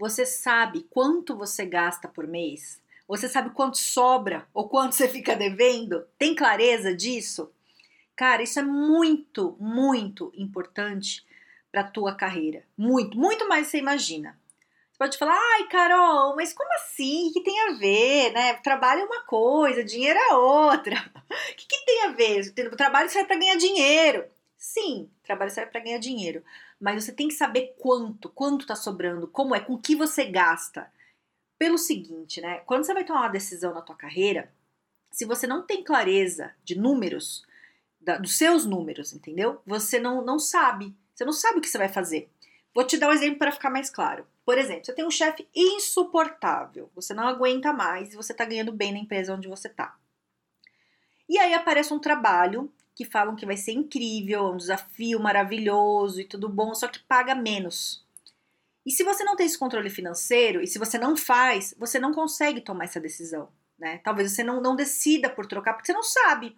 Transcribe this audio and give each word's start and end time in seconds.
você 0.00 0.24
sabe 0.24 0.86
quanto 0.88 1.36
você 1.36 1.66
gasta 1.66 2.08
por 2.08 2.26
mês? 2.26 2.80
Você 3.06 3.28
sabe 3.28 3.50
quanto 3.50 3.76
sobra 3.76 4.48
ou 4.54 4.66
quanto 4.66 4.94
você 4.96 5.06
fica 5.06 5.36
devendo? 5.36 6.06
Tem 6.18 6.34
clareza 6.34 6.94
disso? 6.94 7.52
Cara, 8.16 8.42
isso 8.42 8.58
é 8.58 8.62
muito, 8.62 9.58
muito 9.60 10.32
importante 10.34 11.22
para 11.70 11.84
tua 11.84 12.14
carreira. 12.14 12.64
Muito, 12.78 13.16
muito 13.18 13.46
mais 13.46 13.66
você 13.66 13.76
imagina. 13.76 14.38
Você 14.90 14.98
pode 14.98 15.18
falar, 15.18 15.38
ai, 15.38 15.68
Carol, 15.68 16.34
mas 16.34 16.54
como 16.54 16.72
assim? 16.76 17.28
O 17.28 17.32
que 17.34 17.42
tem 17.42 17.60
a 17.68 17.72
ver, 17.72 18.32
né? 18.32 18.54
Trabalho 18.54 19.02
é 19.02 19.04
uma 19.04 19.20
coisa, 19.24 19.84
dinheiro 19.84 20.18
é 20.18 20.34
outra. 20.34 20.96
O 21.30 21.54
que, 21.54 21.66
que 21.66 21.84
tem 21.84 22.04
a 22.04 22.08
ver? 22.08 22.52
O 22.72 22.76
trabalho 22.76 23.08
serve 23.08 23.28
para 23.28 23.38
ganhar 23.38 23.56
dinheiro. 23.56 24.24
Sim, 24.56 25.08
trabalho 25.22 25.50
serve 25.50 25.70
para 25.70 25.80
ganhar 25.80 25.98
dinheiro 25.98 26.42
mas 26.80 27.04
você 27.04 27.12
tem 27.12 27.28
que 27.28 27.34
saber 27.34 27.74
quanto, 27.78 28.28
quanto 28.30 28.62
está 28.62 28.74
sobrando, 28.74 29.28
como 29.28 29.54
é, 29.54 29.60
com 29.60 29.76
que 29.76 29.94
você 29.94 30.24
gasta. 30.24 30.90
Pelo 31.58 31.76
seguinte, 31.76 32.40
né? 32.40 32.60
Quando 32.60 32.84
você 32.84 32.94
vai 32.94 33.04
tomar 33.04 33.20
uma 33.20 33.28
decisão 33.28 33.74
na 33.74 33.82
tua 33.82 33.94
carreira, 33.94 34.50
se 35.12 35.26
você 35.26 35.46
não 35.46 35.66
tem 35.66 35.84
clareza 35.84 36.54
de 36.64 36.78
números, 36.78 37.44
da, 38.00 38.16
dos 38.16 38.38
seus 38.38 38.64
números, 38.64 39.12
entendeu? 39.12 39.60
Você 39.66 39.98
não, 39.98 40.24
não 40.24 40.38
sabe. 40.38 40.96
Você 41.14 41.24
não 41.24 41.34
sabe 41.34 41.58
o 41.58 41.60
que 41.60 41.68
você 41.68 41.76
vai 41.76 41.88
fazer. 41.88 42.30
Vou 42.74 42.86
te 42.86 42.96
dar 42.96 43.08
um 43.08 43.12
exemplo 43.12 43.38
para 43.38 43.52
ficar 43.52 43.68
mais 43.68 43.90
claro. 43.90 44.26
Por 44.44 44.56
exemplo, 44.56 44.86
você 44.86 44.94
tem 44.94 45.06
um 45.06 45.10
chefe 45.10 45.46
insuportável, 45.54 46.90
você 46.94 47.12
não 47.12 47.26
aguenta 47.26 47.72
mais 47.72 48.12
e 48.12 48.16
você 48.16 48.32
está 48.32 48.44
ganhando 48.44 48.72
bem 48.72 48.92
na 48.92 48.98
empresa 48.98 49.34
onde 49.34 49.48
você 49.48 49.68
está. 49.68 49.96
E 51.28 51.38
aí 51.38 51.52
aparece 51.52 51.92
um 51.92 51.98
trabalho 51.98 52.72
que 53.00 53.04
falam 53.06 53.34
que 53.34 53.46
vai 53.46 53.56
ser 53.56 53.72
incrível, 53.72 54.52
um 54.52 54.58
desafio 54.58 55.18
maravilhoso 55.18 56.20
e 56.20 56.24
tudo 56.24 56.50
bom, 56.50 56.74
só 56.74 56.86
que 56.86 56.98
paga 56.98 57.34
menos. 57.34 58.04
E 58.84 58.90
se 58.90 59.02
você 59.02 59.24
não 59.24 59.34
tem 59.34 59.46
esse 59.46 59.58
controle 59.58 59.88
financeiro, 59.88 60.60
e 60.60 60.66
se 60.66 60.78
você 60.78 60.98
não 60.98 61.16
faz, 61.16 61.74
você 61.78 61.98
não 61.98 62.12
consegue 62.12 62.60
tomar 62.60 62.84
essa 62.84 63.00
decisão, 63.00 63.48
né? 63.78 64.02
Talvez 64.04 64.30
você 64.30 64.44
não, 64.44 64.60
não 64.60 64.76
decida 64.76 65.30
por 65.30 65.46
trocar, 65.46 65.72
porque 65.72 65.86
você 65.86 65.94
não 65.94 66.02
sabe. 66.02 66.54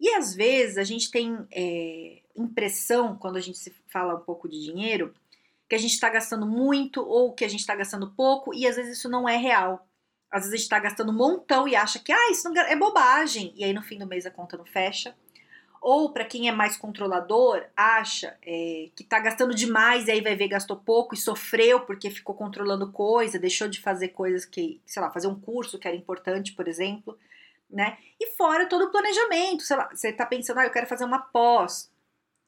E 0.00 0.10
às 0.16 0.34
vezes 0.34 0.76
a 0.76 0.82
gente 0.82 1.08
tem 1.08 1.38
é, 1.52 2.20
impressão, 2.34 3.16
quando 3.16 3.36
a 3.36 3.40
gente 3.40 3.58
se 3.58 3.72
fala 3.92 4.16
um 4.16 4.24
pouco 4.24 4.48
de 4.48 4.60
dinheiro, 4.60 5.14
que 5.68 5.76
a 5.76 5.78
gente 5.78 5.92
está 5.92 6.10
gastando 6.10 6.48
muito 6.48 7.00
ou 7.00 7.32
que 7.32 7.44
a 7.44 7.48
gente 7.48 7.60
está 7.60 7.76
gastando 7.76 8.10
pouco, 8.10 8.52
e 8.52 8.66
às 8.66 8.74
vezes 8.74 8.98
isso 8.98 9.08
não 9.08 9.28
é 9.28 9.36
real. 9.36 9.86
Às 10.32 10.40
vezes 10.40 10.54
a 10.54 10.56
gente 10.56 10.64
está 10.64 10.80
gastando 10.80 11.12
um 11.12 11.16
montão 11.16 11.68
e 11.68 11.76
acha 11.76 12.00
que 12.00 12.10
ah, 12.10 12.30
isso 12.32 12.48
é 12.58 12.74
bobagem. 12.74 13.52
E 13.54 13.62
aí 13.62 13.72
no 13.72 13.82
fim 13.82 14.00
do 14.00 14.06
mês 14.06 14.26
a 14.26 14.32
conta 14.32 14.56
não 14.56 14.66
fecha. 14.66 15.14
Ou 15.80 16.12
para 16.12 16.26
quem 16.26 16.46
é 16.46 16.52
mais 16.52 16.76
controlador, 16.76 17.64
acha 17.74 18.36
é, 18.42 18.90
que 18.94 19.02
está 19.02 19.18
gastando 19.18 19.54
demais 19.54 20.06
e 20.06 20.10
aí 20.10 20.20
vai 20.20 20.36
ver 20.36 20.48
gastou 20.48 20.76
pouco 20.76 21.14
e 21.14 21.18
sofreu 21.18 21.80
porque 21.80 22.10
ficou 22.10 22.34
controlando 22.34 22.92
coisa, 22.92 23.38
deixou 23.38 23.66
de 23.66 23.80
fazer 23.80 24.08
coisas 24.08 24.44
que, 24.44 24.80
sei 24.84 25.00
lá, 25.00 25.10
fazer 25.10 25.26
um 25.26 25.40
curso 25.40 25.78
que 25.78 25.88
era 25.88 25.96
importante, 25.96 26.52
por 26.52 26.68
exemplo, 26.68 27.18
né? 27.70 27.96
E 28.20 28.26
fora 28.36 28.66
todo 28.66 28.86
o 28.86 28.90
planejamento, 28.90 29.62
sei 29.62 29.76
lá, 29.76 29.88
você 29.88 30.08
está 30.08 30.26
pensando, 30.26 30.58
ah, 30.58 30.64
eu 30.64 30.70
quero 30.70 30.86
fazer 30.86 31.04
uma 31.04 31.18
pós, 31.18 31.90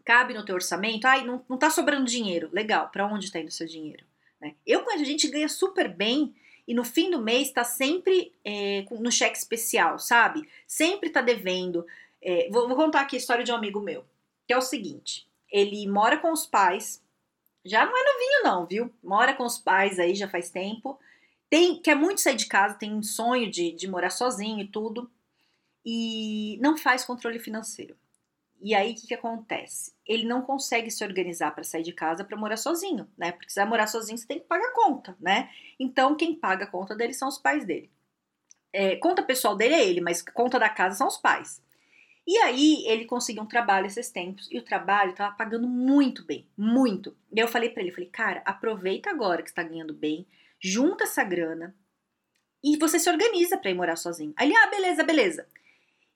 cabe 0.05 0.35
no 0.35 0.45
teu 0.45 0.55
orçamento, 0.55 1.06
ai, 1.06 1.25
não, 1.25 1.43
não 1.49 1.56
tá 1.56 1.71
sobrando 1.71 2.05
dinheiro, 2.05 2.51
legal, 2.53 2.91
para 2.91 3.06
onde 3.06 3.27
está 3.27 3.39
indo 3.39 3.49
o 3.49 3.53
seu 3.53 3.67
dinheiro? 3.67 4.05
Né? 4.41 4.55
Eu 4.67 4.83
conheço 4.83 5.05
gente 5.05 5.29
ganha 5.29 5.49
super 5.49 5.89
bem 5.89 6.35
e 6.67 6.75
no 6.75 6.85
fim 6.85 7.11
do 7.11 7.21
mês 7.21 7.49
está 7.49 7.65
sempre 7.65 8.33
é, 8.45 8.85
no 8.91 9.11
cheque 9.11 9.37
especial, 9.37 9.99
sabe? 9.99 10.49
Sempre 10.67 11.09
está 11.09 11.21
devendo, 11.21 11.87
é, 12.22 12.49
vou, 12.50 12.69
vou, 12.69 12.77
contar 12.77 13.00
aqui 13.00 13.16
a 13.16 13.19
história 13.19 13.44
de 13.44 13.50
um 13.50 13.56
amigo 13.56 13.81
meu, 13.81 14.05
que 14.47 14.53
é 14.53 14.56
o 14.56 14.62
seguinte: 14.62 15.28
ele 15.50 15.87
mora 15.88 16.19
com 16.19 16.33
os 16.33 16.47
pais, 16.47 17.03
já 17.65 17.84
não 17.84 17.97
é 17.97 18.05
novinho, 18.05 18.43
não, 18.44 18.66
viu? 18.66 18.93
Mora 19.03 19.34
com 19.34 19.44
os 19.44 19.59
pais 19.59 19.99
aí 19.99 20.15
já 20.15 20.28
faz 20.28 20.50
tempo, 20.50 20.99
tem 21.50 21.81
quer 21.81 21.97
muito 21.97 22.21
sair 22.21 22.37
de 22.37 22.47
casa, 22.47 22.75
tem 22.75 22.94
um 22.94 23.03
sonho 23.03 23.50
de, 23.50 23.72
de 23.72 23.88
morar 23.88 24.11
sozinho 24.11 24.61
e 24.61 24.69
tudo, 24.69 25.11
e 25.84 26.59
não 26.62 26.77
faz 26.77 27.05
controle 27.05 27.38
financeiro. 27.38 27.97
E 28.61 28.77
aí 28.77 28.93
o 28.93 28.94
que, 28.94 29.09
que 29.09 29.15
acontece? 29.15 29.93
Ele 30.06 30.25
não 30.25 30.41
consegue 30.41 30.88
se 30.88 31.03
organizar 31.05 31.50
para 31.53 31.65
sair 31.65 31.82
de 31.82 31.93
casa 31.93 32.25
para 32.25 32.37
morar 32.37 32.56
sozinho, 32.56 33.09
né? 33.19 33.32
Porque 33.32 33.50
se 33.50 33.59
vai 33.59 33.69
morar 33.69 33.88
sozinho, 33.88 34.16
você 34.16 34.27
tem 34.27 34.38
que 34.38 34.47
pagar 34.47 34.72
conta, 34.72 35.16
né? 35.21 35.50
Então 35.81 36.15
quem 36.15 36.32
paga 36.37 36.65
a 36.65 36.69
conta 36.69 36.94
dele 36.94 37.12
são 37.12 37.27
os 37.27 37.38
pais 37.38 37.65
dele. 37.65 37.91
É, 38.72 38.94
conta 38.97 39.21
pessoal 39.22 39.56
dele 39.56 39.75
é 39.75 39.84
ele, 39.84 40.00
mas 40.00 40.22
conta 40.22 40.61
da 40.61 40.69
casa 40.69 40.97
são 40.97 41.09
os 41.09 41.16
pais. 41.16 41.61
E 42.27 42.38
aí 42.38 42.84
ele 42.87 43.05
conseguiu 43.05 43.43
um 43.43 43.49
trabalho 43.49 43.87
esses 43.87 44.10
tempos 44.10 44.49
e 44.50 44.59
o 44.59 44.65
trabalho 44.65 45.10
estava 45.10 45.34
pagando 45.34 45.69
muito 45.69 46.25
bem, 46.25 46.47
muito. 46.56 47.16
E 47.34 47.41
eu 47.41 47.49
falei 47.49 47.71
para 47.71 47.83
ele, 47.83 47.91
falei, 47.91 48.09
cara, 48.09 48.43
aproveita 48.44 49.10
agora 49.10 49.43
que 49.43 49.49
está 49.49 49.62
ganhando 49.62 49.93
bem, 49.93 50.27
junta 50.61 51.05
essa 51.05 51.25
grana 51.25 51.75
e 52.62 52.77
você 52.77 52.99
se 52.99 53.11
organiza 53.11 53.59
para 53.59 53.71
ir 53.71 53.75
morar 53.75 53.97
sozinho. 53.97 54.32
Aí 54.37 54.49
ele, 54.49 54.56
ah, 54.56 54.69
beleza, 54.69 55.03
beleza. 55.03 55.49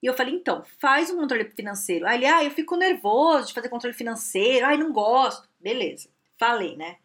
E 0.01 0.07
eu 0.07 0.15
falei, 0.15 0.35
então, 0.35 0.63
faz 0.79 1.11
um 1.11 1.17
controle 1.17 1.51
financeiro. 1.51 2.07
Aí 2.07 2.19
ele, 2.19 2.27
ah, 2.27 2.45
eu 2.45 2.51
fico 2.53 2.77
nervoso 2.77 3.49
de 3.49 3.55
fazer 3.55 3.69
controle 3.69 3.95
financeiro, 3.95 4.65
ai, 4.65 4.77
não 4.77 4.93
gosto. 4.93 5.49
Beleza, 5.59 6.09
falei, 6.39 6.77
né? 6.77 6.99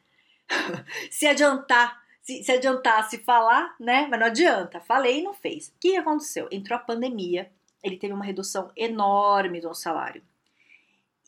se 1.10 1.26
adiantar, 1.26 2.00
se, 2.22 2.44
se 2.44 2.52
adiantasse 2.52 3.18
falar, 3.20 3.76
né? 3.80 4.06
Mas 4.08 4.20
não 4.20 4.28
adianta. 4.28 4.80
Falei 4.80 5.20
e 5.20 5.24
não 5.24 5.34
fez. 5.34 5.70
O 5.70 5.74
que 5.80 5.98
aconteceu? 5.98 6.48
Entrou 6.52 6.78
a 6.78 6.84
pandemia 6.84 7.52
ele 7.84 7.98
teve 7.98 8.14
uma 8.14 8.26
redução 8.26 8.72
enorme 8.76 9.60
do 9.60 9.74
salário. 9.74 10.24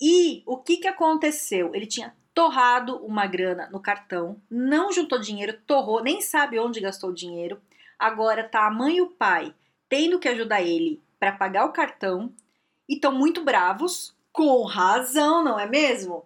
E 0.01 0.43
o 0.45 0.57
que, 0.57 0.77
que 0.77 0.87
aconteceu? 0.87 1.73
Ele 1.73 1.85
tinha 1.85 2.15
torrado 2.33 2.97
uma 3.05 3.27
grana 3.27 3.69
no 3.71 3.79
cartão, 3.79 4.41
não 4.49 4.91
juntou 4.91 5.19
dinheiro, 5.19 5.59
torrou, 5.67 6.01
nem 6.01 6.21
sabe 6.21 6.59
onde 6.59 6.81
gastou 6.81 7.11
o 7.11 7.15
dinheiro. 7.15 7.61
Agora 7.97 8.43
tá 8.43 8.65
a 8.65 8.71
mãe 8.71 8.97
e 8.97 9.01
o 9.01 9.11
pai 9.11 9.53
tendo 9.87 10.19
que 10.19 10.27
ajudar 10.27 10.61
ele 10.61 11.01
para 11.19 11.31
pagar 11.31 11.65
o 11.65 11.71
cartão 11.71 12.33
e 12.89 12.95
estão 12.95 13.11
muito 13.11 13.43
bravos, 13.43 14.15
com 14.31 14.63
razão, 14.63 15.43
não 15.43 15.59
é 15.59 15.69
mesmo? 15.69 16.25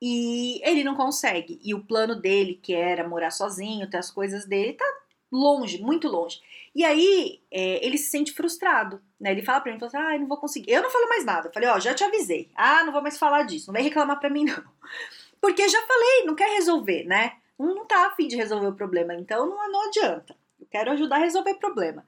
E 0.00 0.60
ele 0.62 0.84
não 0.84 0.94
consegue. 0.94 1.58
E 1.64 1.74
o 1.74 1.82
plano 1.82 2.14
dele, 2.14 2.60
que 2.62 2.74
era 2.74 3.08
morar 3.08 3.30
sozinho, 3.30 3.88
ter 3.88 3.96
as 3.96 4.10
coisas 4.10 4.44
dele, 4.44 4.74
tá 4.74 4.84
longe, 5.30 5.80
muito 5.80 6.08
longe. 6.08 6.40
E 6.74 6.84
aí 6.84 7.40
é, 7.50 7.84
ele 7.84 7.98
se 7.98 8.10
sente 8.10 8.32
frustrado, 8.32 9.00
né? 9.20 9.32
Ele 9.32 9.42
fala 9.42 9.60
pra 9.60 9.72
mim, 9.72 9.78
fala 9.78 9.88
assim, 9.88 10.14
ah, 10.14 10.18
não 10.18 10.26
vou 10.26 10.36
conseguir. 10.36 10.70
Eu 10.70 10.82
não 10.82 10.90
falo 10.90 11.08
mais 11.08 11.24
nada. 11.24 11.48
Eu 11.48 11.52
falei, 11.52 11.68
ó, 11.68 11.76
oh, 11.76 11.80
já 11.80 11.94
te 11.94 12.04
avisei. 12.04 12.50
Ah, 12.54 12.84
não 12.84 12.92
vou 12.92 13.02
mais 13.02 13.18
falar 13.18 13.42
disso. 13.42 13.68
Não 13.68 13.74
vem 13.74 13.84
reclamar 13.84 14.18
pra 14.18 14.30
mim, 14.30 14.44
não. 14.44 14.62
Porque 15.40 15.68
já 15.68 15.80
falei, 15.82 16.24
não 16.24 16.34
quer 16.34 16.50
resolver, 16.54 17.04
né? 17.04 17.34
Não, 17.58 17.74
não 17.74 17.86
tá 17.86 18.06
afim 18.06 18.28
de 18.28 18.36
resolver 18.36 18.68
o 18.68 18.74
problema, 18.74 19.14
então 19.14 19.48
não, 19.48 19.70
não 19.70 19.88
adianta. 19.88 20.36
Eu 20.60 20.66
quero 20.70 20.90
ajudar 20.92 21.16
a 21.16 21.20
resolver 21.20 21.52
o 21.52 21.58
problema. 21.58 22.04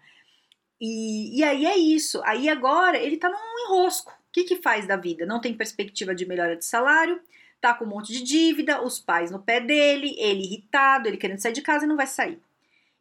E, 0.81 1.39
e 1.39 1.45
aí 1.45 1.67
é 1.67 1.77
isso. 1.77 2.21
Aí 2.25 2.49
agora 2.49 2.97
ele 2.97 3.17
tá 3.17 3.29
num 3.29 3.65
enrosco. 3.67 4.13
O 4.13 4.33
que 4.33 4.45
que 4.45 4.63
faz 4.63 4.87
da 4.87 4.97
vida? 4.97 5.27
Não 5.27 5.41
tem 5.41 5.53
perspectiva 5.53 6.15
de 6.15 6.25
melhora 6.25 6.57
de 6.57 6.65
salário, 6.65 7.21
tá 7.61 7.75
com 7.75 7.85
um 7.85 7.89
monte 7.89 8.13
de 8.13 8.23
dívida, 8.23 8.83
os 8.83 9.01
pais 9.01 9.31
no 9.31 9.41
pé 9.41 9.61
dele, 9.61 10.15
ele 10.19 10.45
irritado, 10.45 11.09
ele 11.09 11.17
querendo 11.17 11.41
sair 11.41 11.53
de 11.53 11.63
casa 11.63 11.85
e 11.85 11.89
não 11.89 11.97
vai 11.97 12.07
sair. 12.07 12.41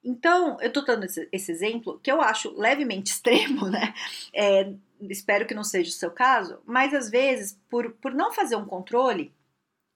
Então, 0.03 0.59
eu 0.61 0.71
tô 0.71 0.81
dando 0.81 1.03
esse, 1.03 1.27
esse, 1.31 1.51
exemplo 1.51 1.99
que 2.01 2.11
eu 2.11 2.21
acho 2.21 2.57
levemente 2.57 3.11
extremo, 3.11 3.67
né? 3.69 3.93
É, 4.33 4.73
espero 5.01 5.45
que 5.45 5.53
não 5.53 5.63
seja 5.63 5.89
o 5.89 5.93
seu 5.93 6.11
caso, 6.11 6.59
mas 6.65 6.93
às 6.93 7.09
vezes, 7.09 7.59
por, 7.69 7.91
por 7.93 8.13
não 8.13 8.31
fazer 8.31 8.55
um 8.55 8.65
controle 8.65 9.33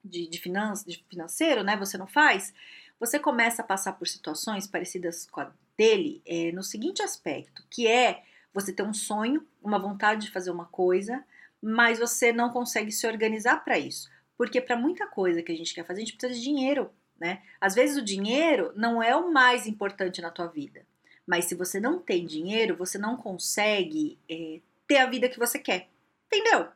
de, 0.04 0.28
de, 0.28 0.40
finan 0.40 0.74
de 0.86 1.04
financeiro, 1.10 1.64
né? 1.64 1.78
Você 1.78 1.98
não 1.98 2.08
faz, 2.08 2.54
você 3.00 3.20
começa 3.20 3.62
a 3.62 3.66
passar 3.66 3.94
por 3.94 4.08
situações 4.08 4.68
parecidas 4.68 5.26
com 5.26 5.42
a 5.42 5.52
dele 5.78 6.22
é, 6.26 6.52
no 6.52 6.64
seguinte 6.64 7.02
aspecto, 7.02 7.66
que 7.70 7.88
é 7.88 8.24
você 8.54 8.72
ter 8.72 8.84
um 8.84 8.94
sonho, 8.94 9.46
uma 9.62 9.80
vontade 9.80 10.26
de 10.28 10.32
fazer 10.32 10.52
uma 10.52 10.66
coisa, 10.66 11.24
mas 11.62 12.00
você 12.00 12.32
não 12.32 12.52
consegue 12.52 12.92
se 12.92 13.08
organizar 13.08 13.64
para 13.64 13.80
isso. 13.80 14.10
Porque 14.38 14.62
para 14.62 14.78
muita 14.78 15.08
coisa 15.08 15.42
que 15.42 15.52
a 15.52 15.56
gente 15.56 15.74
quer 15.74 15.86
fazer, 15.86 16.02
a 16.02 16.06
gente 16.06 16.18
precisa 16.18 16.40
de 16.40 16.46
dinheiro 16.46 16.92
né? 17.20 17.42
Às 17.60 17.76
vezes 17.76 17.98
o 17.98 18.04
dinheiro 18.04 18.72
não 18.76 19.02
é 19.02 19.16
o 19.16 19.32
mais 19.32 19.68
importante 19.68 20.22
na 20.22 20.30
tua 20.30 20.48
vida, 20.48 20.86
mas 21.26 21.46
se 21.46 21.56
você 21.56 21.80
não 21.80 22.00
tem 22.00 22.26
dinheiro, 22.26 22.76
você 22.76 22.98
não 22.98 23.16
consegue 23.16 24.18
é, 24.30 24.60
ter 24.88 24.98
a 24.98 25.06
vida 25.06 25.30
que 25.30 25.40
você 25.40 25.58
quer, 25.58 25.88
entendeu? 26.28 26.68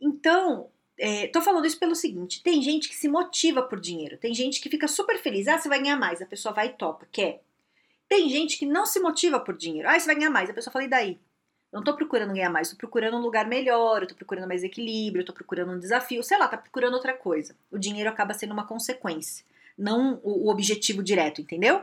Então, 0.00 0.70
é, 0.98 1.26
tô 1.28 1.40
falando 1.40 1.66
isso 1.66 1.78
pelo 1.78 1.94
seguinte: 1.94 2.42
tem 2.42 2.60
gente 2.62 2.88
que 2.88 2.94
se 2.94 3.08
motiva 3.08 3.62
por 3.62 3.80
dinheiro, 3.80 4.18
tem 4.18 4.34
gente 4.34 4.60
que 4.60 4.68
fica 4.68 4.88
super 4.88 5.18
feliz, 5.18 5.48
ah, 5.48 5.58
você 5.58 5.68
vai 5.68 5.80
ganhar 5.80 5.96
mais, 5.96 6.20
a 6.20 6.26
pessoa 6.26 6.54
vai 6.54 6.66
e 6.66 6.72
topa, 6.72 7.06
quer. 7.10 7.42
Tem 8.08 8.28
gente 8.30 8.58
que 8.58 8.64
não 8.64 8.86
se 8.86 8.98
motiva 9.00 9.38
por 9.38 9.56
dinheiro, 9.56 9.88
ah, 9.88 9.98
você 9.98 10.06
vai 10.06 10.16
ganhar 10.16 10.30
mais, 10.30 10.48
a 10.48 10.54
pessoa 10.54 10.72
fala, 10.72 10.84
e 10.84 10.88
daí? 10.88 11.18
Eu 11.70 11.78
não 11.78 11.84
tô 11.84 11.94
procurando 11.94 12.32
ganhar 12.32 12.48
mais, 12.48 12.70
tô 12.70 12.76
procurando 12.76 13.18
um 13.18 13.20
lugar 13.20 13.46
melhor, 13.46 14.02
eu 14.02 14.08
tô 14.08 14.14
procurando 14.14 14.48
mais 14.48 14.64
equilíbrio, 14.64 15.20
eu 15.20 15.26
tô 15.26 15.34
procurando 15.34 15.72
um 15.72 15.78
desafio, 15.78 16.22
sei 16.22 16.38
lá, 16.38 16.48
tá 16.48 16.56
procurando 16.56 16.94
outra 16.94 17.12
coisa. 17.12 17.54
O 17.70 17.78
dinheiro 17.78 18.08
acaba 18.08 18.32
sendo 18.32 18.52
uma 18.52 18.66
consequência, 18.66 19.44
não 19.78 20.20
o, 20.22 20.46
o 20.46 20.50
objetivo 20.50 21.02
direto, 21.02 21.40
entendeu? 21.40 21.82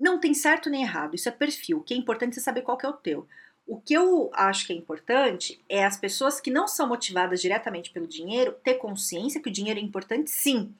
Não 0.00 0.18
tem 0.18 0.34
certo 0.34 0.70
nem 0.70 0.82
errado, 0.82 1.14
isso 1.14 1.28
é 1.28 1.32
perfil. 1.32 1.78
O 1.78 1.82
que 1.82 1.94
é 1.94 1.96
importante 1.96 2.38
é 2.38 2.42
saber 2.42 2.62
qual 2.62 2.76
que 2.76 2.86
é 2.86 2.88
o 2.88 2.94
teu. 2.94 3.26
O 3.66 3.80
que 3.80 3.94
eu 3.94 4.30
acho 4.34 4.66
que 4.66 4.72
é 4.72 4.76
importante 4.76 5.60
é 5.68 5.84
as 5.84 5.96
pessoas 5.96 6.40
que 6.40 6.50
não 6.50 6.66
são 6.66 6.88
motivadas 6.88 7.40
diretamente 7.40 7.90
pelo 7.90 8.06
dinheiro 8.06 8.56
ter 8.64 8.74
consciência 8.74 9.40
que 9.40 9.48
o 9.48 9.52
dinheiro 9.52 9.78
é 9.78 9.82
importante 9.82 10.30
sim. 10.30 10.74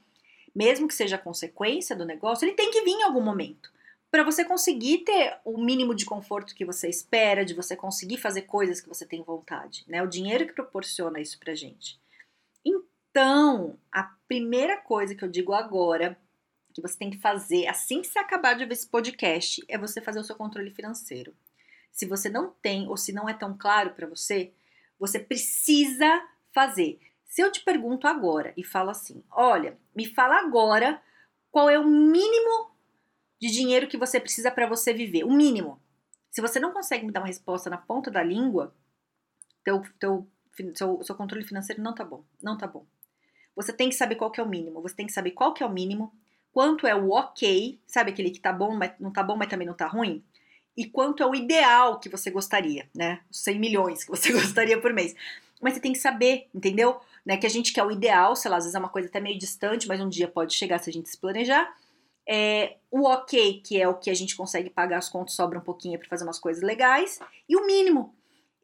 Mesmo 0.55 0.89
que 0.89 0.95
seja 0.95 1.17
consequência 1.17 1.95
do 1.95 2.05
negócio, 2.05 2.45
ele 2.45 2.57
tem 2.57 2.71
que 2.71 2.83
vir 2.83 2.91
em 2.91 3.05
algum 3.05 3.23
momento. 3.23 3.71
Para 4.11 4.25
você 4.25 4.45
conseguir 4.45 4.99
ter 4.99 5.39
o 5.45 5.57
mínimo 5.57 5.95
de 5.95 6.05
conforto 6.05 6.55
que 6.55 6.67
você 6.67 6.89
espera, 6.89 7.45
de 7.45 7.55
você 7.55 7.75
conseguir 7.75 8.19
fazer 8.19 8.43
coisas 8.43 8.81
que 8.81 8.89
você 8.89 9.07
tem 9.07 9.23
vontade. 9.23 9.85
Né? 9.87 10.03
O 10.03 10.09
dinheiro 10.09 10.47
que 10.47 10.53
proporciona 10.53 11.21
isso 11.21 11.39
pra 11.39 11.55
gente. 11.55 11.99
Então, 12.63 13.79
a 13.91 14.03
primeira 14.29 14.77
coisa 14.77 15.15
que 15.15 15.25
eu 15.25 15.31
digo 15.31 15.55
agora 15.55 16.19
que 16.73 16.83
você 16.83 16.97
tem 16.97 17.11
que 17.11 17.19
fazer 17.19 17.67
assim 17.67 18.01
que 18.01 18.09
você 18.09 18.19
acabar 18.19 18.55
de 18.55 18.65
ver 18.65 18.73
esse 18.73 18.89
podcast 18.89 19.63
é 19.69 19.79
você 19.79 20.01
fazer 20.01 20.21
o 20.21 20.25
seu 20.25 20.37
controle 20.37 20.71
financeiro 20.71 21.35
se 21.93 22.07
você 22.07 22.29
não 22.31 22.51
tem 22.51 22.89
ou 22.89 22.97
se 22.97 23.13
não 23.13 23.29
é 23.29 23.35
tão 23.35 23.57
claro 23.57 23.91
para 23.91 24.07
você, 24.07 24.53
você 24.99 25.21
precisa 25.21 26.27
fazer. 26.53 26.99
Se 27.27 27.43
eu 27.43 27.53
te 27.53 27.63
pergunto 27.63 28.09
agora 28.09 28.53
e 28.57 28.65
falo 28.65 28.91
assim: 28.91 29.23
olha, 29.31 29.79
me 29.95 30.07
fala 30.07 30.41
agora 30.41 31.01
qual 31.51 31.69
é 31.69 31.79
o 31.79 31.87
mínimo 31.87 32.73
de 33.39 33.51
dinheiro 33.51 33.87
que 33.87 33.99
você 33.99 34.19
precisa 34.19 34.51
para 34.51 34.67
você 34.67 34.93
viver, 34.93 35.25
o 35.25 35.31
mínimo. 35.31 35.81
Se 36.31 36.41
você 36.41 36.59
não 36.59 36.73
consegue 36.73 37.05
me 37.05 37.13
dar 37.13 37.21
uma 37.21 37.27
resposta 37.27 37.69
na 37.69 37.77
ponta 37.77 38.11
da 38.11 38.23
língua, 38.23 38.75
teu, 39.63 39.83
teu, 39.99 40.27
seu, 40.75 41.03
seu 41.03 41.15
controle 41.15 41.45
financeiro 41.45 41.83
não 41.83 41.95
tá 41.95 42.05
bom, 42.05 42.25
não 42.43 42.57
tá 42.57 42.67
bom. 42.67 42.87
Você 43.55 43.71
tem 43.71 43.91
que 43.91 43.95
saber 43.95 44.15
qual 44.15 44.31
que 44.31 44.41
é 44.41 44.43
o 44.43 44.49
mínimo, 44.49 44.81
você 44.81 44.95
tem 44.95 45.07
que 45.07 45.13
saber 45.13 45.33
qual 45.33 45.53
que 45.53 45.63
é 45.63 45.67
o 45.67 45.73
mínimo, 45.73 46.15
quanto 46.53 46.87
é 46.87 46.95
o 46.95 47.11
ok, 47.11 47.79
sabe 47.87 48.11
aquele 48.11 48.31
que 48.31 48.41
tá 48.41 48.53
bom, 48.53 48.75
mas 48.75 48.93
não 49.01 49.11
tá 49.11 49.23
bom, 49.23 49.37
mas 49.37 49.49
também 49.49 49.67
não 49.67 49.75
tá 49.75 49.87
ruim? 49.87 50.23
e 50.77 50.87
quanto 50.87 51.23
é 51.23 51.27
o 51.27 51.35
ideal 51.35 51.99
que 52.01 52.09
você 52.09 52.31
gostaria, 52.31 52.89
né? 52.95 53.21
Os 53.31 53.41
100 53.41 53.59
milhões 53.59 54.05
que 54.05 54.11
você 54.11 54.33
gostaria 54.33 54.81
por 54.81 54.93
mês. 54.93 55.15
Mas 55.61 55.75
você 55.75 55.81
tem 55.81 55.93
que 55.93 55.99
saber, 55.99 56.49
entendeu? 56.55 57.01
Né, 57.25 57.37
que 57.37 57.47
a 57.47 57.51
gente 57.51 57.73
quer 57.73 57.85
o 57.85 57.91
ideal, 57.93 58.35
sei 58.35 58.51
lá, 58.51 58.57
às 58.57 58.65
vezes 58.65 58.75
é 58.75 58.79
uma 58.81 58.89
coisa 58.89 59.09
até 59.09 59.21
meio 59.21 59.39
distante, 59.39 59.87
mas 59.87 60.01
um 60.01 60.09
dia 60.09 60.27
pode 60.27 60.55
chegar 60.55 60.81
se 60.81 60.91
a 60.91 60.93
gente 60.93 61.09
se 61.09 61.17
planejar. 61.17 61.73
É, 62.29 62.79
o 62.91 63.07
ok, 63.07 63.61
que 63.65 63.81
é 63.81 63.87
o 63.87 63.95
que 63.95 64.11
a 64.11 64.15
gente 64.15 64.35
consegue 64.35 64.69
pagar 64.69 64.99
as 64.99 65.09
contas, 65.09 65.35
sobra 65.35 65.59
um 65.59 65.63
pouquinho 65.63 65.99
para 66.01 66.09
fazer 66.09 66.25
umas 66.25 66.41
coisas 66.41 66.65
legais. 66.65 67.21
E 67.49 67.57
o 67.57 67.65
mínimo, 67.65 68.13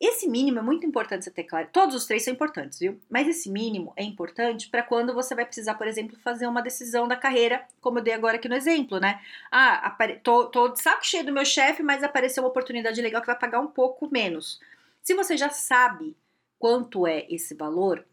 esse 0.00 0.28
mínimo 0.28 0.60
é 0.60 0.62
muito 0.62 0.86
importante 0.86 1.24
você 1.24 1.30
ter 1.30 1.42
claro. 1.42 1.68
Todos 1.72 1.94
os 1.94 2.06
três 2.06 2.22
são 2.22 2.32
importantes, 2.32 2.78
viu? 2.78 3.00
Mas 3.10 3.26
esse 3.26 3.50
mínimo 3.50 3.92
é 3.96 4.04
importante 4.04 4.68
para 4.68 4.82
quando 4.82 5.12
você 5.12 5.34
vai 5.34 5.44
precisar, 5.44 5.74
por 5.74 5.88
exemplo, 5.88 6.16
fazer 6.22 6.46
uma 6.46 6.62
decisão 6.62 7.08
da 7.08 7.16
carreira, 7.16 7.66
como 7.80 7.98
eu 7.98 8.02
dei 8.02 8.14
agora 8.14 8.36
aqui 8.36 8.48
no 8.48 8.54
exemplo, 8.54 9.00
né? 9.00 9.20
Ah, 9.50 9.88
apare... 9.88 10.20
tô, 10.20 10.46
tô 10.46 10.68
de 10.68 10.80
saco 10.80 11.04
cheio 11.04 11.26
do 11.26 11.32
meu 11.32 11.44
chefe, 11.44 11.82
mas 11.82 12.04
apareceu 12.04 12.44
uma 12.44 12.50
oportunidade 12.50 13.02
legal 13.02 13.20
que 13.20 13.26
vai 13.26 13.38
pagar 13.38 13.58
um 13.58 13.66
pouco 13.66 14.08
menos. 14.10 14.60
Se 15.02 15.14
você 15.14 15.36
já 15.36 15.50
sabe 15.50 16.16
quanto 16.60 17.04
é 17.04 17.26
esse 17.28 17.54
valor, 17.54 18.06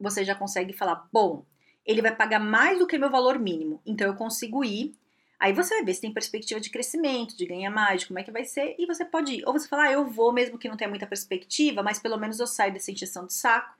você 0.00 0.24
já 0.24 0.34
consegue 0.34 0.72
falar: 0.72 1.06
bom, 1.12 1.44
ele 1.84 2.00
vai 2.00 2.14
pagar 2.14 2.38
mais 2.38 2.78
do 2.78 2.86
que 2.86 2.96
meu 2.96 3.10
valor 3.10 3.38
mínimo, 3.38 3.82
então 3.84 4.06
eu 4.06 4.14
consigo 4.14 4.64
ir 4.64 4.94
Aí 5.40 5.52
você 5.52 5.76
vai 5.76 5.84
ver 5.84 5.94
se 5.94 6.00
tem 6.00 6.12
perspectiva 6.12 6.60
de 6.60 6.70
crescimento, 6.70 7.36
de 7.36 7.46
ganhar 7.46 7.70
mais, 7.70 8.00
de 8.00 8.08
como 8.08 8.18
é 8.18 8.24
que 8.24 8.32
vai 8.32 8.44
ser, 8.44 8.74
e 8.78 8.86
você 8.86 9.04
pode 9.04 9.36
ir. 9.36 9.42
Ou 9.46 9.52
você 9.52 9.68
fala, 9.68 9.84
ah, 9.84 9.92
eu 9.92 10.06
vou, 10.06 10.32
mesmo 10.32 10.58
que 10.58 10.68
não 10.68 10.76
tenha 10.76 10.90
muita 10.90 11.06
perspectiva, 11.06 11.82
mas 11.82 12.00
pelo 12.00 12.16
menos 12.16 12.40
eu 12.40 12.46
saio 12.46 12.72
dessa 12.72 12.90
injeção 12.90 13.26
de 13.26 13.34
saco. 13.34 13.78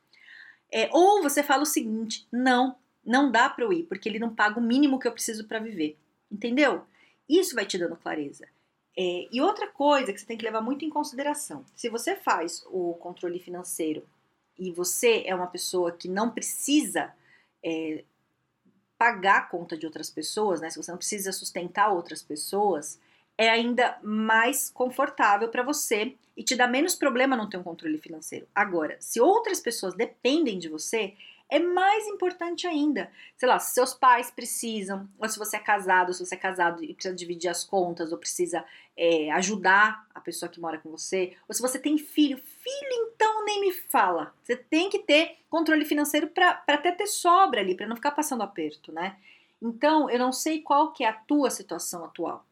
É, 0.71 0.89
ou 0.93 1.23
você 1.23 1.43
fala 1.43 1.63
o 1.63 1.67
seguinte: 1.67 2.27
não, 2.33 2.77
não 3.05 3.31
dá 3.31 3.49
para 3.49 3.65
eu 3.65 3.73
ir, 3.73 3.85
porque 3.85 4.09
ele 4.09 4.19
não 4.19 4.35
paga 4.35 4.61
o 4.61 4.63
mínimo 4.63 4.99
que 4.99 5.09
eu 5.09 5.13
preciso 5.13 5.47
para 5.47 5.59
viver. 5.59 5.99
Entendeu? 6.31 6.85
Isso 7.29 7.55
vai 7.55 7.67
te 7.67 7.79
dando 7.79 7.97
clareza. 7.97 8.47
É, 8.97 9.29
e 9.31 9.41
outra 9.41 9.69
coisa 9.69 10.13
que 10.13 10.21
você 10.21 10.27
tem 10.27 10.37
que 10.37 10.45
levar 10.45 10.61
muito 10.61 10.85
em 10.85 10.91
consideração: 10.91 11.65
se 11.75 11.89
você 11.89 12.15
faz 12.17 12.65
o 12.67 12.95
controle 12.95 13.39
financeiro 13.39 14.07
e 14.59 14.71
você 14.73 15.23
é 15.27 15.35
uma 15.35 15.47
pessoa 15.47 15.93
que 15.93 16.09
não 16.09 16.31
precisa 16.31 17.15
é, 17.65 18.05
pagar 18.99 19.39
a 19.39 19.43
conta 19.43 19.79
de 19.79 19.87
outras 19.87 20.11
pessoas, 20.11 20.61
né? 20.61 20.69
Se 20.69 20.77
você 20.77 20.91
não 20.91 20.99
precisa 20.99 21.31
sustentar 21.33 21.93
outras 21.93 22.21
pessoas, 22.21 22.99
é 23.39 23.49
ainda 23.49 23.97
mais 24.03 24.69
confortável 24.69 25.49
para 25.49 25.63
você 25.63 26.17
e 26.37 26.43
te 26.43 26.57
dá 26.57 26.67
menos 26.67 26.97
problema 26.97 27.37
não 27.37 27.49
ter 27.49 27.57
um 27.57 27.63
controle 27.63 27.97
financeiro. 27.99 28.49
Agora, 28.53 28.97
se 28.99 29.21
outras 29.21 29.61
pessoas 29.61 29.95
dependem 29.95 30.59
de 30.59 30.69
você, 30.69 31.15
é 31.51 31.59
mais 31.59 32.07
importante 32.07 32.67
ainda. 32.67 33.11
Sei 33.37 33.49
lá, 33.49 33.59
se 33.59 33.73
seus 33.73 33.95
pais 33.95 34.31
precisam, 34.31 35.09
ou 35.19 35.29
se 35.29 35.39
você 35.39 35.57
é 35.57 35.61
casado, 35.61 36.13
se 36.13 36.25
você 36.25 36.35
é 36.35 36.39
casado 36.39 36.85
e 36.85 36.93
precisa 36.93 37.15
dividir 37.15 37.49
as 37.49 37.65
contas, 37.65 38.13
ou 38.13 38.19
precisa 38.19 38.65
é, 38.97 39.31
ajudar 39.31 40.07
a 40.15 40.21
pessoa 40.21 40.51
que 40.51 40.61
mora 40.61 40.79
com 40.79 40.91
você, 40.91 41.37
ou 41.49 41.55
se 41.55 41.63
você 41.63 41.79
tem 41.79 41.97
filho, 41.97 42.37
filho 42.37 43.13
então 43.13 43.45
nem 43.45 43.58
fala. 43.91 44.35
Você 44.43 44.57
tem 44.57 44.89
que 44.91 45.01
ter 45.01 45.39
controle 45.49 45.85
financeiro 45.85 46.29
para 46.29 46.63
até 46.67 46.93
ter 46.93 47.07
sobra 47.07 47.61
ali, 47.61 47.75
para 47.75 47.87
não 47.87 47.97
ficar 47.97 48.13
passando 48.13 48.43
aperto, 48.43 48.93
né? 48.93 49.19
Então, 49.61 50.09
eu 50.09 50.19
não 50.19 50.33
sei 50.33 50.61
qual 50.63 50.93
que 50.93 51.05
é 51.05 51.09
a 51.09 51.13
tua 51.13 51.51
situação 51.51 52.05
atual. 52.05 52.47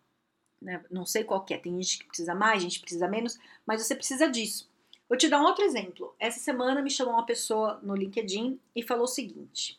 Né? 0.61 0.83
Não 0.91 1.07
sei 1.07 1.23
qual 1.23 1.45
que 1.45 1.55
é. 1.55 1.59
Tem 1.59 1.73
gente 1.81 2.01
que 2.01 2.07
precisa 2.07 2.35
mais, 2.35 2.63
gente 2.63 2.79
que 2.79 2.85
precisa 2.85 3.07
menos, 3.07 3.39
mas 3.65 3.83
você 3.85 3.95
precisa 3.95 4.29
disso. 4.29 4.69
Vou 5.09 5.17
te 5.17 5.29
dar 5.29 5.41
um 5.41 5.45
outro 5.45 5.65
exemplo. 5.65 6.15
Essa 6.19 6.41
semana 6.41 6.83
me 6.83 6.91
chamou 6.91 7.15
uma 7.15 7.27
pessoa 7.27 7.79
no 7.83 7.95
LinkedIn 7.95 8.59
e 8.75 8.83
falou 8.83 9.05
o 9.05 9.09
seguinte: 9.09 9.79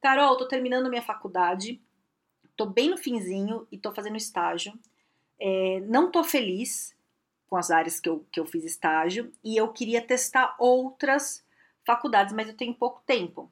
Carol, 0.00 0.36
tô 0.36 0.46
terminando 0.46 0.88
minha 0.88 1.02
faculdade, 1.02 1.80
tô 2.56 2.64
bem 2.64 2.90
no 2.90 2.96
finzinho 2.96 3.66
e 3.72 3.78
tô 3.78 3.92
fazendo 3.92 4.16
estágio. 4.16 4.78
É, 5.40 5.80
não 5.80 6.10
tô 6.10 6.22
feliz 6.22 6.96
com 7.48 7.56
as 7.56 7.70
áreas 7.70 7.98
que 7.98 8.08
eu, 8.08 8.24
que 8.30 8.38
eu 8.38 8.46
fiz 8.46 8.64
estágio 8.64 9.32
e 9.42 9.56
eu 9.56 9.72
queria 9.72 10.02
testar 10.02 10.54
outras 10.58 11.44
faculdades, 11.84 12.34
mas 12.34 12.48
eu 12.48 12.56
tenho 12.56 12.74
pouco 12.74 13.02
tempo. 13.06 13.50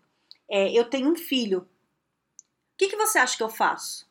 É, 0.49 0.71
eu 0.71 0.85
tenho 0.85 1.11
um 1.11 1.17
filho. 1.17 1.61
O 1.61 2.77
que, 2.77 2.89
que 2.89 2.97
você 2.97 3.19
acha 3.19 3.37
que 3.37 3.43
eu 3.43 3.49
faço? 3.49 4.07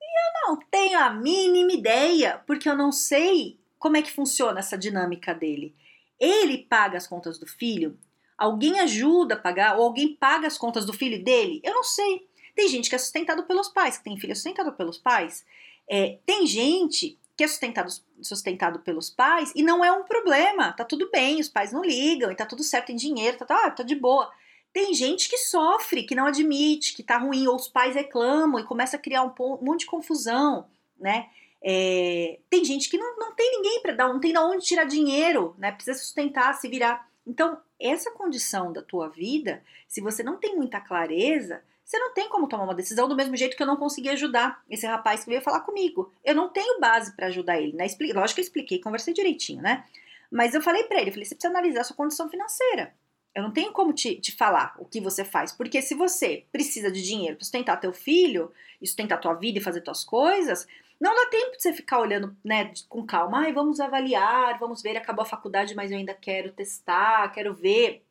E 0.00 0.04
eu 0.04 0.48
não 0.48 0.60
tenho 0.70 0.98
a 0.98 1.10
mínima 1.10 1.72
ideia, 1.72 2.42
porque 2.46 2.68
eu 2.68 2.76
não 2.76 2.92
sei 2.92 3.58
como 3.78 3.96
é 3.96 4.02
que 4.02 4.12
funciona 4.12 4.60
essa 4.60 4.78
dinâmica 4.78 5.34
dele. 5.34 5.74
Ele 6.18 6.58
paga 6.58 6.96
as 6.96 7.06
contas 7.06 7.38
do 7.38 7.46
filho? 7.46 7.98
Alguém 8.38 8.78
ajuda 8.80 9.34
a 9.34 9.38
pagar? 9.38 9.76
Ou 9.76 9.84
alguém 9.84 10.14
paga 10.14 10.46
as 10.46 10.56
contas 10.56 10.86
do 10.86 10.92
filho 10.92 11.22
dele? 11.22 11.60
Eu 11.64 11.74
não 11.74 11.82
sei. 11.82 12.28
Tem 12.54 12.68
gente 12.68 12.88
que 12.88 12.94
é 12.94 12.98
sustentado 12.98 13.42
pelos 13.42 13.68
pais, 13.68 13.98
que 13.98 14.04
tem 14.04 14.18
filho 14.18 14.34
sustentado 14.34 14.72
pelos 14.72 14.96
pais. 14.96 15.44
É, 15.90 16.18
tem 16.24 16.46
gente 16.46 17.18
que 17.36 17.44
é 17.44 17.48
sustentado, 17.48 17.92
sustentado 18.22 18.78
pelos 18.80 19.10
pais 19.10 19.52
e 19.54 19.62
não 19.62 19.84
é 19.84 19.92
um 19.92 20.04
problema, 20.04 20.72
tá 20.72 20.84
tudo 20.84 21.10
bem, 21.10 21.38
os 21.40 21.48
pais 21.48 21.72
não 21.72 21.82
ligam 21.82 22.32
e 22.32 22.34
tá 22.34 22.46
tudo 22.46 22.62
certo, 22.62 22.86
tem 22.86 22.96
dinheiro, 22.96 23.36
tá, 23.36 23.44
tá, 23.44 23.70
tá 23.70 23.82
de 23.82 23.94
boa. 23.94 24.32
Tem 24.72 24.94
gente 24.94 25.28
que 25.28 25.38
sofre, 25.38 26.04
que 26.04 26.14
não 26.14 26.26
admite, 26.26 26.94
que 26.94 27.02
tá 27.02 27.18
ruim, 27.18 27.46
ou 27.46 27.56
os 27.56 27.68
pais 27.68 27.94
reclamam 27.94 28.58
e 28.58 28.64
começa 28.64 28.96
a 28.96 29.00
criar 29.00 29.22
um, 29.22 29.32
um 29.38 29.64
monte 29.64 29.80
de 29.80 29.86
confusão, 29.86 30.66
né? 30.98 31.28
É, 31.62 32.38
tem 32.48 32.64
gente 32.64 32.88
que 32.88 32.98
não, 32.98 33.16
não 33.16 33.34
tem 33.34 33.50
ninguém 33.52 33.80
para 33.80 33.94
dar, 33.94 34.08
não 34.08 34.20
tem 34.20 34.32
de 34.32 34.38
onde 34.38 34.64
tirar 34.64 34.84
dinheiro, 34.84 35.54
né? 35.58 35.72
Precisa 35.72 35.98
sustentar, 35.98 36.54
se 36.54 36.68
virar. 36.68 37.08
Então, 37.26 37.58
essa 37.80 38.10
condição 38.12 38.72
da 38.72 38.82
tua 38.82 39.08
vida, 39.08 39.62
se 39.88 40.00
você 40.00 40.22
não 40.22 40.36
tem 40.36 40.54
muita 40.54 40.80
clareza, 40.80 41.62
você 41.86 42.00
não 42.00 42.12
tem 42.12 42.28
como 42.28 42.48
tomar 42.48 42.64
uma 42.64 42.74
decisão 42.74 43.08
do 43.08 43.14
mesmo 43.14 43.36
jeito 43.36 43.56
que 43.56 43.62
eu 43.62 43.66
não 43.66 43.76
consegui 43.76 44.08
ajudar 44.08 44.60
esse 44.68 44.84
rapaz 44.84 45.22
que 45.22 45.30
veio 45.30 45.40
falar 45.40 45.60
comigo. 45.60 46.12
Eu 46.24 46.34
não 46.34 46.48
tenho 46.48 46.80
base 46.80 47.14
para 47.14 47.28
ajudar 47.28 47.60
ele, 47.60 47.74
né? 47.74 47.86
Lógico 48.12 48.34
que 48.34 48.40
eu 48.40 48.44
expliquei, 48.44 48.80
conversei 48.80 49.14
direitinho, 49.14 49.62
né? 49.62 49.84
Mas 50.28 50.52
eu 50.52 50.60
falei 50.60 50.82
para 50.82 51.00
ele, 51.00 51.12
falei, 51.12 51.24
você 51.24 51.36
precisa 51.36 51.56
analisar 51.56 51.82
a 51.82 51.84
sua 51.84 51.96
condição 51.96 52.28
financeira. 52.28 52.92
Eu 53.32 53.44
não 53.44 53.52
tenho 53.52 53.70
como 53.70 53.92
te, 53.92 54.16
te 54.16 54.32
falar 54.32 54.74
o 54.78 54.84
que 54.84 55.00
você 55.00 55.24
faz, 55.24 55.52
porque 55.52 55.80
se 55.80 55.94
você 55.94 56.44
precisa 56.50 56.90
de 56.90 57.02
dinheiro 57.02 57.36
para 57.36 57.44
sustentar 57.44 57.78
teu 57.78 57.92
filho, 57.92 58.50
sustentar 58.80 59.20
tua 59.20 59.34
vida 59.34 59.58
e 59.58 59.62
fazer 59.62 59.82
tuas 59.82 60.02
coisas, 60.02 60.66
não 61.00 61.14
dá 61.14 61.26
tempo 61.30 61.52
de 61.52 61.62
você 61.62 61.72
ficar 61.72 62.00
olhando, 62.00 62.34
né, 62.44 62.72
com 62.88 63.06
calma. 63.06 63.42
Ai, 63.42 63.52
vamos 63.52 63.78
avaliar, 63.78 64.58
vamos 64.58 64.82
ver, 64.82 64.96
acabou 64.96 65.22
a 65.22 65.26
faculdade, 65.26 65.74
mas 65.74 65.92
eu 65.92 65.98
ainda 65.98 66.14
quero 66.14 66.50
testar, 66.50 67.30
quero 67.32 67.54
ver. 67.54 68.02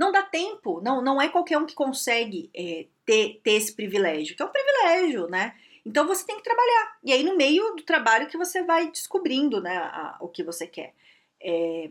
Não 0.00 0.10
dá 0.10 0.22
tempo, 0.22 0.80
não, 0.80 1.02
não 1.02 1.20
é 1.20 1.28
qualquer 1.28 1.58
um 1.58 1.66
que 1.66 1.74
consegue 1.74 2.48
é, 2.54 2.86
ter, 3.04 3.38
ter 3.44 3.52
esse 3.52 3.74
privilégio, 3.74 4.34
que 4.34 4.42
é 4.42 4.46
um 4.46 4.50
privilégio, 4.50 5.28
né? 5.28 5.54
Então 5.84 6.06
você 6.06 6.24
tem 6.24 6.38
que 6.38 6.42
trabalhar. 6.42 6.96
E 7.04 7.12
aí, 7.12 7.22
no 7.22 7.36
meio 7.36 7.76
do 7.76 7.82
trabalho, 7.82 8.26
que 8.26 8.38
você 8.38 8.62
vai 8.62 8.90
descobrindo 8.90 9.60
né, 9.60 9.76
a, 9.76 10.16
o 10.18 10.28
que 10.28 10.42
você 10.42 10.66
quer. 10.66 10.94
É, 11.38 11.90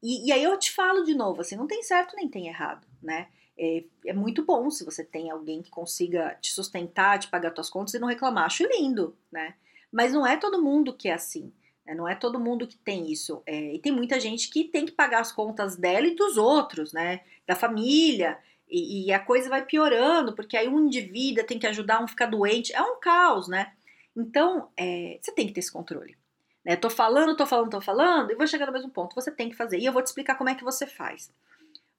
e, 0.00 0.28
e, 0.28 0.32
aí 0.32 0.44
eu 0.44 0.56
te 0.60 0.70
falo 0.70 1.02
de 1.02 1.12
novo, 1.12 1.40
assim, 1.40 1.56
não 1.56 1.66
tem 1.66 1.82
certo 1.82 2.14
nem 2.14 2.28
tem 2.28 2.46
errado. 2.46 2.86
né? 3.02 3.26
É, 3.58 3.82
é, 4.06 4.12
muito 4.12 4.44
bom 4.44 4.70
se 4.70 4.84
você 4.84 5.04
tem 5.04 5.28
alguém 5.28 5.60
que 5.60 5.70
consiga 5.70 6.38
te 6.40 6.52
sustentar, 6.52 7.18
te 7.18 7.26
pagar 7.26 7.52
suas 7.52 7.68
contas 7.68 7.94
e 7.94 7.98
não 7.98 8.06
reclamar. 8.06 8.44
Acho 8.44 8.64
lindo, 8.64 9.18
né? 9.30 9.56
Mas 9.90 10.12
não 10.12 10.24
é 10.24 10.36
todo 10.36 10.62
mundo 10.62 10.94
que 10.94 11.08
é 11.08 11.14
assim. 11.14 11.52
Né? 11.90 11.94
Não 11.96 12.08
é 12.08 12.14
todo 12.14 12.40
mundo 12.40 12.66
que 12.66 12.78
tem 12.78 13.10
isso. 13.10 13.42
É, 13.44 13.74
e 13.74 13.78
tem 13.78 13.90
muita 13.90 14.20
gente 14.20 14.48
que 14.48 14.64
tem 14.64 14.86
que 14.86 14.92
pagar 14.92 15.20
as 15.20 15.32
contas 15.32 15.76
dela 15.76 16.06
e 16.06 16.14
dos 16.14 16.36
outros, 16.36 16.92
né? 16.92 17.20
Da 17.46 17.56
família. 17.56 18.38
E, 18.68 19.06
e 19.06 19.12
a 19.12 19.18
coisa 19.18 19.48
vai 19.48 19.64
piorando, 19.64 20.34
porque 20.34 20.56
aí 20.56 20.68
um 20.68 20.86
indivíduo 20.86 21.44
tem 21.44 21.58
que 21.58 21.66
ajudar 21.66 22.02
um 22.02 22.06
ficar 22.06 22.26
doente. 22.26 22.72
É 22.72 22.80
um 22.80 23.00
caos, 23.00 23.48
né? 23.48 23.72
Então, 24.16 24.70
é, 24.76 25.18
você 25.20 25.32
tem 25.32 25.46
que 25.46 25.52
ter 25.52 25.60
esse 25.60 25.72
controle. 25.72 26.16
Né? 26.64 26.76
Tô 26.76 26.88
falando, 26.88 27.36
tô 27.36 27.46
falando, 27.46 27.70
tô 27.70 27.80
falando, 27.80 28.30
e 28.30 28.36
vou 28.36 28.46
chegar 28.46 28.66
no 28.66 28.72
mesmo 28.72 28.90
ponto. 28.90 29.14
Você 29.14 29.30
tem 29.30 29.50
que 29.50 29.56
fazer. 29.56 29.78
E 29.78 29.84
eu 29.84 29.92
vou 29.92 30.02
te 30.02 30.06
explicar 30.06 30.36
como 30.36 30.50
é 30.50 30.54
que 30.54 30.64
você 30.64 30.86
faz. 30.86 31.32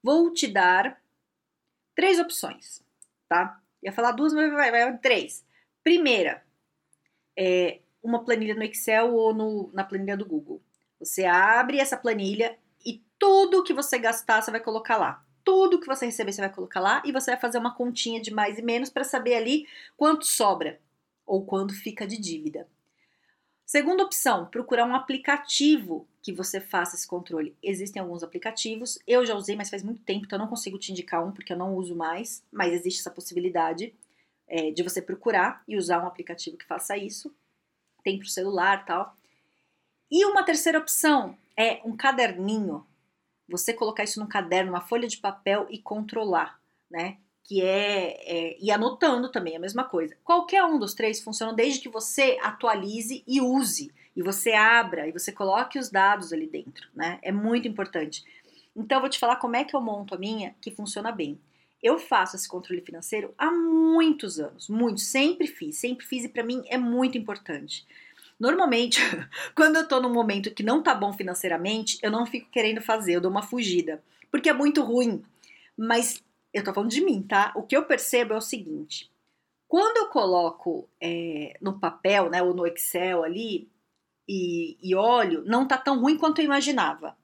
Vou 0.02 0.32
te 0.32 0.48
dar 0.48 1.00
três 1.94 2.18
opções, 2.18 2.82
tá? 3.28 3.60
Ia 3.82 3.92
falar 3.92 4.12
duas, 4.12 4.32
mas 4.32 4.50
vai, 4.52 4.70
vai, 4.70 4.98
três. 4.98 5.44
Primeira, 5.82 6.42
é 7.36 7.80
uma 8.02 8.24
planilha 8.24 8.54
no 8.54 8.62
Excel 8.62 9.14
ou 9.14 9.32
no, 9.32 9.70
na 9.72 9.84
planilha 9.84 10.16
do 10.16 10.26
Google. 10.26 10.60
Você 10.98 11.24
abre 11.24 11.78
essa 11.78 11.96
planilha 11.96 12.58
e 12.84 13.02
tudo 13.18 13.62
que 13.62 13.72
você 13.72 13.98
gastar, 13.98 14.42
você 14.42 14.50
vai 14.50 14.60
colocar 14.60 14.96
lá. 14.96 15.24
Tudo 15.44 15.80
que 15.80 15.86
você 15.86 16.06
receber, 16.06 16.32
você 16.32 16.40
vai 16.40 16.52
colocar 16.52 16.80
lá 16.80 17.02
e 17.04 17.12
você 17.12 17.32
vai 17.32 17.40
fazer 17.40 17.58
uma 17.58 17.74
continha 17.74 18.20
de 18.20 18.32
mais 18.32 18.58
e 18.58 18.62
menos 18.62 18.90
para 18.90 19.04
saber 19.04 19.34
ali 19.34 19.66
quanto 19.96 20.24
sobra 20.24 20.80
ou 21.26 21.44
quando 21.44 21.72
fica 21.72 22.06
de 22.06 22.16
dívida. 22.18 22.68
Segunda 23.64 24.02
opção, 24.02 24.46
procurar 24.46 24.84
um 24.84 24.94
aplicativo 24.94 26.06
que 26.20 26.32
você 26.32 26.60
faça 26.60 26.94
esse 26.94 27.06
controle. 27.06 27.56
Existem 27.62 28.02
alguns 28.02 28.22
aplicativos, 28.22 28.98
eu 29.06 29.24
já 29.24 29.34
usei, 29.34 29.56
mas 29.56 29.70
faz 29.70 29.82
muito 29.82 30.02
tempo, 30.02 30.26
então 30.26 30.36
eu 30.36 30.42
não 30.42 30.48
consigo 30.48 30.78
te 30.78 30.92
indicar 30.92 31.26
um 31.26 31.32
porque 31.32 31.52
eu 31.52 31.56
não 31.56 31.74
uso 31.74 31.96
mais, 31.96 32.44
mas 32.52 32.72
existe 32.72 33.00
essa 33.00 33.10
possibilidade 33.10 33.94
é, 34.46 34.70
de 34.70 34.82
você 34.82 35.00
procurar 35.00 35.64
e 35.66 35.76
usar 35.76 36.02
um 36.02 36.06
aplicativo 36.06 36.56
que 36.56 36.66
faça 36.66 36.96
isso. 36.96 37.34
Tem 38.02 38.18
para 38.18 38.26
o 38.26 38.30
celular 38.30 38.84
tal. 38.84 39.16
E 40.10 40.24
uma 40.24 40.42
terceira 40.42 40.78
opção 40.78 41.36
é 41.56 41.80
um 41.84 41.96
caderninho. 41.96 42.86
Você 43.48 43.72
colocar 43.72 44.04
isso 44.04 44.20
num 44.20 44.26
caderno, 44.26 44.72
uma 44.72 44.80
folha 44.80 45.08
de 45.08 45.18
papel 45.18 45.66
e 45.70 45.78
controlar, 45.78 46.60
né? 46.90 47.18
que 47.44 47.60
é, 47.60 48.20
é 48.24 48.56
e 48.60 48.70
anotando 48.70 49.28
também 49.30 49.56
a 49.56 49.60
mesma 49.60 49.84
coisa. 49.84 50.16
Qualquer 50.24 50.64
um 50.64 50.78
dos 50.78 50.94
três 50.94 51.20
funciona 51.20 51.52
desde 51.52 51.80
que 51.80 51.88
você 51.88 52.38
atualize 52.42 53.22
e 53.26 53.40
use, 53.40 53.92
e 54.14 54.22
você 54.22 54.52
abra 54.52 55.08
e 55.08 55.12
você 55.12 55.32
coloque 55.32 55.78
os 55.78 55.90
dados 55.90 56.32
ali 56.32 56.46
dentro, 56.46 56.88
né? 56.94 57.18
É 57.22 57.32
muito 57.32 57.66
importante. 57.66 58.24
Então, 58.74 58.96
eu 58.96 59.00
vou 59.02 59.10
te 59.10 59.18
falar 59.18 59.36
como 59.36 59.56
é 59.56 59.64
que 59.64 59.74
eu 59.74 59.80
monto 59.80 60.14
a 60.14 60.18
minha 60.18 60.54
que 60.60 60.70
funciona 60.70 61.12
bem. 61.12 61.38
Eu 61.82 61.98
faço 61.98 62.36
esse 62.36 62.48
controle 62.48 62.80
financeiro 62.80 63.34
há 63.36 63.50
muitos 63.50 64.38
anos, 64.38 64.68
muito, 64.68 65.00
sempre 65.00 65.46
fiz, 65.46 65.76
sempre 65.76 66.06
fiz 66.06 66.24
e 66.24 66.28
para 66.28 66.44
mim 66.44 66.62
é 66.68 66.78
muito 66.78 67.18
importante. 67.18 67.86
Normalmente, 68.38 69.00
quando 69.54 69.76
eu 69.76 69.88
tô 69.88 70.00
num 70.00 70.12
momento 70.12 70.54
que 70.54 70.62
não 70.62 70.82
tá 70.82 70.94
bom 70.94 71.12
financeiramente, 71.12 71.98
eu 72.02 72.10
não 72.10 72.24
fico 72.24 72.50
querendo 72.50 72.80
fazer, 72.80 73.14
eu 73.14 73.20
dou 73.20 73.30
uma 73.30 73.42
fugida, 73.42 74.02
porque 74.30 74.48
é 74.48 74.52
muito 74.52 74.82
ruim. 74.82 75.22
Mas 75.76 76.22
eu 76.52 76.62
tô 76.62 76.72
falando 76.72 76.90
de 76.90 77.04
mim, 77.04 77.22
tá? 77.22 77.52
O 77.56 77.62
que 77.62 77.76
eu 77.76 77.84
percebo 77.84 78.34
é 78.34 78.36
o 78.36 78.40
seguinte: 78.40 79.10
quando 79.66 79.96
eu 79.96 80.06
coloco 80.06 80.88
é, 81.00 81.56
no 81.60 81.78
papel, 81.78 82.28
né, 82.30 82.42
ou 82.42 82.54
no 82.54 82.66
Excel 82.66 83.24
ali, 83.24 83.68
e, 84.28 84.76
e 84.82 84.94
olho, 84.94 85.42
não 85.46 85.66
tá 85.66 85.78
tão 85.78 86.00
ruim 86.00 86.16
quanto 86.16 86.40
eu 86.40 86.44
imaginava. 86.44 87.16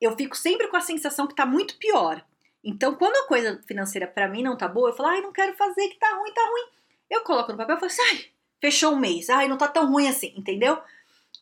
Eu 0.00 0.16
fico 0.16 0.36
sempre 0.36 0.68
com 0.68 0.76
a 0.76 0.80
sensação 0.80 1.26
que 1.26 1.34
tá 1.34 1.46
muito 1.46 1.76
pior. 1.78 2.24
Então, 2.64 2.94
quando 2.94 3.16
a 3.16 3.28
coisa 3.28 3.60
financeira 3.66 4.06
para 4.06 4.28
mim 4.28 4.42
não 4.42 4.56
tá 4.56 4.68
boa, 4.68 4.90
eu 4.90 4.94
falo, 4.94 5.08
ai, 5.08 5.20
não 5.20 5.32
quero 5.32 5.54
fazer, 5.56 5.88
que 5.88 5.98
tá 5.98 6.14
ruim, 6.16 6.32
tá 6.32 6.42
ruim. 6.42 6.68
Eu 7.10 7.22
coloco 7.22 7.50
no 7.52 7.58
papel 7.58 7.76
e 7.76 7.80
falo 7.80 7.90
assim, 7.90 8.02
ai, 8.02 8.24
fechou 8.60 8.92
um 8.92 8.98
mês, 8.98 9.28
ai, 9.28 9.48
não 9.48 9.58
tá 9.58 9.68
tão 9.68 9.90
ruim 9.90 10.08
assim, 10.08 10.32
entendeu? 10.36 10.78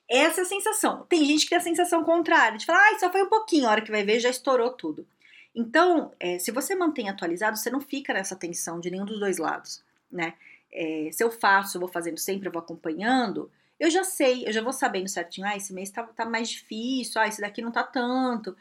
Essa 0.08 0.40
é 0.40 0.44
a 0.44 0.46
sensação. 0.46 1.06
Tem 1.08 1.24
gente 1.24 1.44
que 1.44 1.50
tem 1.50 1.58
a 1.58 1.62
sensação 1.62 2.02
contrária, 2.02 2.58
de 2.58 2.66
falar, 2.66 2.80
ai, 2.80 2.98
só 2.98 3.12
foi 3.12 3.22
um 3.22 3.28
pouquinho, 3.28 3.68
a 3.68 3.70
hora 3.70 3.82
que 3.82 3.90
vai 3.90 4.02
ver 4.02 4.18
já 4.18 4.30
estourou 4.30 4.70
tudo. 4.70 5.06
Então, 5.54 6.12
é, 6.18 6.38
se 6.38 6.50
você 6.50 6.74
mantém 6.74 7.08
atualizado, 7.08 7.56
você 7.56 7.70
não 7.70 7.80
fica 7.80 8.14
nessa 8.14 8.36
tensão 8.36 8.80
de 8.80 8.90
nenhum 8.90 9.04
dos 9.04 9.20
dois 9.20 9.38
lados, 9.38 9.82
né? 10.10 10.34
É, 10.72 11.10
se 11.12 11.22
eu 11.22 11.30
faço, 11.30 11.76
eu 11.76 11.80
vou 11.80 11.88
fazendo 11.88 12.18
sempre, 12.18 12.48
eu 12.48 12.52
vou 12.52 12.62
acompanhando, 12.62 13.50
eu 13.78 13.90
já 13.90 14.04
sei, 14.04 14.46
eu 14.46 14.52
já 14.52 14.62
vou 14.62 14.72
sabendo 14.72 15.08
certinho, 15.08 15.46
ah, 15.46 15.56
esse 15.56 15.72
mês 15.72 15.90
tá, 15.90 16.02
tá 16.04 16.24
mais 16.24 16.50
difícil, 16.50 17.20
ah, 17.20 17.26
esse 17.26 17.40
daqui 17.40 17.62
não 17.62 17.72
tá 17.72 17.82
tanto. 17.82 18.56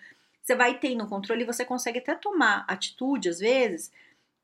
Você 0.50 0.56
vai 0.56 0.79
tendo 0.79 1.06
controle 1.06 1.44
e 1.44 1.46
você 1.46 1.63
consegue 1.63 2.00
até 2.00 2.15
tomar 2.15 2.65
atitude, 2.68 3.29
às 3.29 3.38
vezes, 3.38 3.91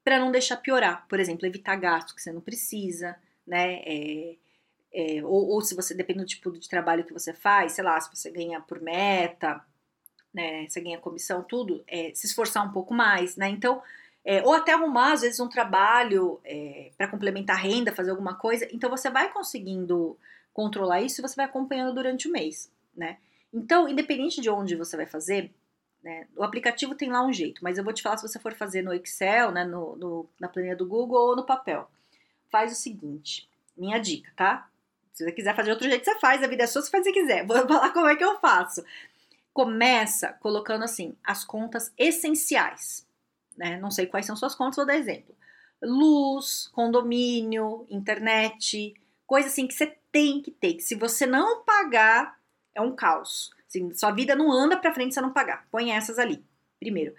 para 0.03 0.19
não 0.19 0.31
deixar 0.31 0.57
piorar. 0.57 1.03
Por 1.07 1.19
exemplo, 1.19 1.47
evitar 1.47 1.75
gastos 1.77 2.13
que 2.13 2.21
você 2.21 2.31
não 2.31 2.41
precisa, 2.41 3.15
né? 3.45 3.81
É, 3.83 4.35
é, 4.93 5.23
ou, 5.23 5.47
ou, 5.49 5.61
se 5.61 5.73
você, 5.73 5.95
depende 5.95 6.19
do 6.19 6.27
tipo 6.27 6.51
de 6.51 6.69
trabalho 6.69 7.03
que 7.03 7.11
você 7.11 7.33
faz, 7.33 7.71
sei 7.71 7.83
lá, 7.83 7.99
se 7.99 8.15
você 8.15 8.29
ganha 8.29 8.61
por 8.61 8.79
meta, 8.79 9.65
né, 10.31 10.67
você 10.69 10.79
ganha 10.79 10.99
comissão, 10.99 11.41
tudo, 11.41 11.83
é, 11.87 12.11
se 12.13 12.27
esforçar 12.27 12.63
um 12.63 12.71
pouco 12.71 12.93
mais, 12.93 13.35
né? 13.35 13.49
Então, 13.49 13.81
é, 14.23 14.43
ou 14.43 14.53
até 14.53 14.73
arrumar, 14.73 15.13
às 15.13 15.21
vezes, 15.21 15.39
um 15.39 15.49
trabalho 15.49 16.39
é, 16.45 16.91
para 16.95 17.07
complementar 17.07 17.55
a 17.55 17.59
renda, 17.59 17.91
fazer 17.95 18.11
alguma 18.11 18.35
coisa. 18.35 18.67
Então, 18.71 18.91
você 18.91 19.09
vai 19.09 19.33
conseguindo 19.33 20.15
controlar 20.53 21.01
isso 21.01 21.19
e 21.19 21.23
você 21.23 21.35
vai 21.35 21.45
acompanhando 21.45 21.95
durante 21.95 22.27
o 22.27 22.31
mês, 22.31 22.71
né? 22.95 23.17
Então, 23.51 23.89
independente 23.89 24.39
de 24.39 24.51
onde 24.51 24.75
você 24.75 24.95
vai 24.95 25.07
fazer, 25.07 25.51
né, 26.05 26.27
o 26.37 26.43
aplicativo 26.43 26.95
tem 26.95 27.11
lá 27.11 27.25
um 27.25 27.33
jeito, 27.33 27.63
mas 27.63 27.77
eu 27.77 27.83
vou 27.83 27.91
te 27.91 28.01
falar 28.01 28.15
se 28.17 28.27
você 28.27 28.39
for 28.39 28.53
fazer 28.53 28.81
no 28.81 28.93
Excel, 28.93 29.51
né, 29.51 29.65
no, 29.65 29.95
no, 29.95 30.29
na 30.39 30.47
planilha 30.47 30.75
do 30.75 30.85
Google 30.85 31.29
ou 31.29 31.35
no 31.35 31.45
papel. 31.45 31.89
Faz 32.49 32.71
o 32.71 32.75
seguinte, 32.75 33.49
minha 33.75 33.97
dica, 33.97 34.31
tá? 34.35 34.69
Se 35.11 35.23
você 35.23 35.31
quiser 35.31 35.55
fazer 35.55 35.65
de 35.65 35.71
outro 35.71 35.89
jeito, 35.89 36.05
você 36.05 36.19
faz, 36.19 36.43
a 36.43 36.47
vida 36.47 36.63
é 36.63 36.67
sua, 36.67 36.81
você 36.81 36.91
faz 36.91 37.03
se 37.03 37.11
quiser. 37.11 37.45
Vou 37.45 37.57
falar 37.67 37.91
como 37.91 38.07
é 38.07 38.15
que 38.15 38.23
eu 38.23 38.39
faço 38.39 38.83
começa 39.55 40.33
colocando 40.41 40.83
assim 40.83 41.15
as 41.23 41.45
contas 41.45 41.89
essenciais, 41.97 43.07
né? 43.55 43.77
Não 43.77 43.89
sei 43.89 44.05
quais 44.05 44.25
são 44.25 44.35
suas 44.35 44.53
contas, 44.53 44.75
vou 44.75 44.85
dar 44.85 44.97
exemplo. 44.97 45.33
Luz, 45.81 46.69
condomínio, 46.73 47.87
internet, 47.89 48.93
coisa 49.25 49.47
assim 49.47 49.65
que 49.65 49.73
você 49.73 49.95
tem 50.11 50.41
que 50.41 50.51
ter. 50.51 50.73
Que 50.73 50.81
se 50.81 50.93
você 50.93 51.25
não 51.25 51.63
pagar, 51.63 52.37
é 52.75 52.81
um 52.81 52.93
caos. 52.93 53.54
Assim, 53.75 53.93
sua 53.93 54.11
vida 54.11 54.35
não 54.35 54.51
anda 54.51 54.77
para 54.77 54.93
frente 54.93 55.13
se 55.13 55.21
não 55.21 55.33
pagar. 55.33 55.67
Põe 55.69 55.91
essas 55.91 56.17
ali. 56.17 56.41
Primeiro, 56.79 57.13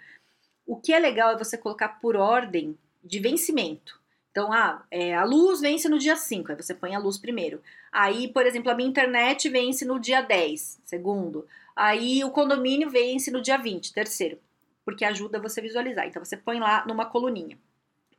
o 0.65 0.75
que 0.75 0.91
é 0.91 0.99
legal 0.99 1.31
é 1.31 1.37
você 1.37 1.57
colocar 1.57 1.99
por 1.99 2.15
ordem 2.15 2.77
de 3.03 3.19
vencimento. 3.19 3.99
Então, 4.31 4.51
ah, 4.51 4.83
é, 4.91 5.15
a 5.15 5.23
luz 5.23 5.61
vence 5.61 5.87
no 5.87 5.97
dia 5.97 6.15
5, 6.15 6.51
aí 6.51 6.55
você 6.55 6.73
põe 6.73 6.93
a 6.93 6.99
luz 6.99 7.17
primeiro. 7.17 7.61
Aí, 7.91 8.27
por 8.27 8.45
exemplo, 8.45 8.71
a 8.71 8.75
minha 8.75 8.89
internet 8.89 9.49
vence 9.49 9.85
no 9.85 9.99
dia 9.99 10.21
10, 10.21 10.81
segundo. 10.83 11.47
Aí 11.75 12.23
o 12.23 12.31
condomínio 12.31 12.89
vence 12.89 13.31
no 13.31 13.41
dia 13.41 13.57
20, 13.57 13.93
terceiro, 13.93 14.39
porque 14.85 15.05
ajuda 15.05 15.39
você 15.39 15.59
a 15.59 15.63
visualizar. 15.63 16.07
Então 16.07 16.23
você 16.23 16.37
põe 16.37 16.59
lá 16.59 16.85
numa 16.85 17.05
coluninha, 17.05 17.57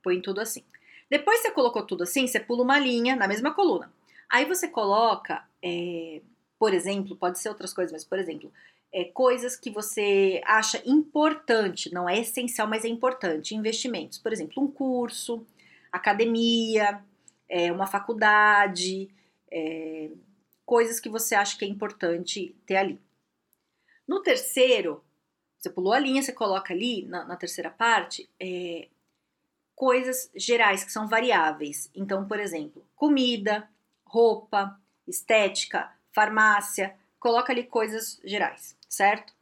põe 0.02 0.20
tudo 0.20 0.40
assim. 0.40 0.64
Depois 1.08 1.40
você 1.40 1.50
colocou 1.52 1.82
tudo 1.82 2.02
assim, 2.02 2.26
você 2.26 2.40
pula 2.40 2.64
uma 2.64 2.78
linha 2.78 3.14
na 3.14 3.28
mesma 3.28 3.54
coluna. 3.54 3.92
Aí 4.28 4.44
você 4.44 4.66
coloca, 4.66 5.44
é, 5.62 6.20
por 6.58 6.74
exemplo, 6.74 7.16
pode 7.16 7.38
ser 7.38 7.48
outras 7.48 7.72
coisas, 7.72 7.92
mas 7.92 8.04
por 8.04 8.18
exemplo, 8.18 8.52
é, 8.92 9.04
coisas 9.04 9.56
que 9.56 9.70
você 9.70 10.40
acha 10.44 10.82
importante, 10.84 11.92
não 11.92 12.08
é 12.08 12.18
essencial, 12.18 12.66
mas 12.66 12.84
é 12.84 12.88
importante, 12.88 13.54
investimentos. 13.54 14.18
Por 14.18 14.32
exemplo, 14.32 14.62
um 14.62 14.70
curso, 14.70 15.46
academia, 15.92 17.02
é, 17.48 17.70
uma 17.70 17.86
faculdade, 17.86 19.08
é, 19.50 20.10
coisas 20.64 21.00
que 21.00 21.08
você 21.08 21.34
acha 21.34 21.56
que 21.56 21.64
é 21.64 21.68
importante 21.68 22.56
ter 22.66 22.76
ali. 22.76 23.00
No 24.06 24.22
terceiro, 24.22 25.04
você 25.58 25.70
pulou 25.70 25.92
a 25.92 25.98
linha, 25.98 26.22
você 26.22 26.32
coloca 26.32 26.72
ali 26.72 27.04
na, 27.06 27.24
na 27.24 27.36
terceira 27.36 27.70
parte 27.70 28.28
é, 28.40 28.88
coisas 29.74 30.30
gerais 30.34 30.82
que 30.82 30.92
são 30.92 31.06
variáveis. 31.06 31.90
Então, 31.94 32.26
por 32.26 32.40
exemplo, 32.40 32.84
comida, 32.96 33.68
roupa, 34.04 34.80
estética, 35.06 35.92
farmácia, 36.18 36.96
coloca 37.20 37.52
ali 37.52 37.62
coisas 37.62 38.20
gerais, 38.24 38.76
certo? 38.88 39.32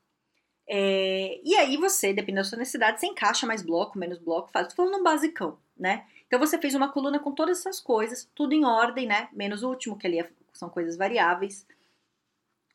É, 0.69 1.41
e 1.43 1.57
aí 1.57 1.79
você, 1.79 2.13
dependendo 2.13 2.43
da 2.43 2.49
sua 2.51 2.59
necessidade, 2.59 3.01
você 3.01 3.07
encaixa 3.07 3.47
mais 3.47 3.63
bloco, 3.63 3.99
menos 3.99 4.19
bloco, 4.19 4.51
faz. 4.51 4.69
Tô 4.69 4.75
falando 4.75 4.99
um 4.99 5.03
basicão, 5.03 5.59
né? 5.75 6.07
Então 6.27 6.39
você 6.39 6.59
fez 6.59 6.75
uma 6.75 6.93
coluna 6.93 7.19
com 7.19 7.33
todas 7.33 7.61
essas 7.61 7.81
coisas, 7.81 8.29
tudo 8.35 8.53
em 8.53 8.67
ordem, 8.67 9.07
né? 9.07 9.31
Menos 9.33 9.63
o 9.63 9.71
último, 9.71 9.97
que 9.97 10.07
ali 10.07 10.21
é, 10.21 10.31
são 10.53 10.69
coisas 10.69 10.99
variáveis 10.99 11.67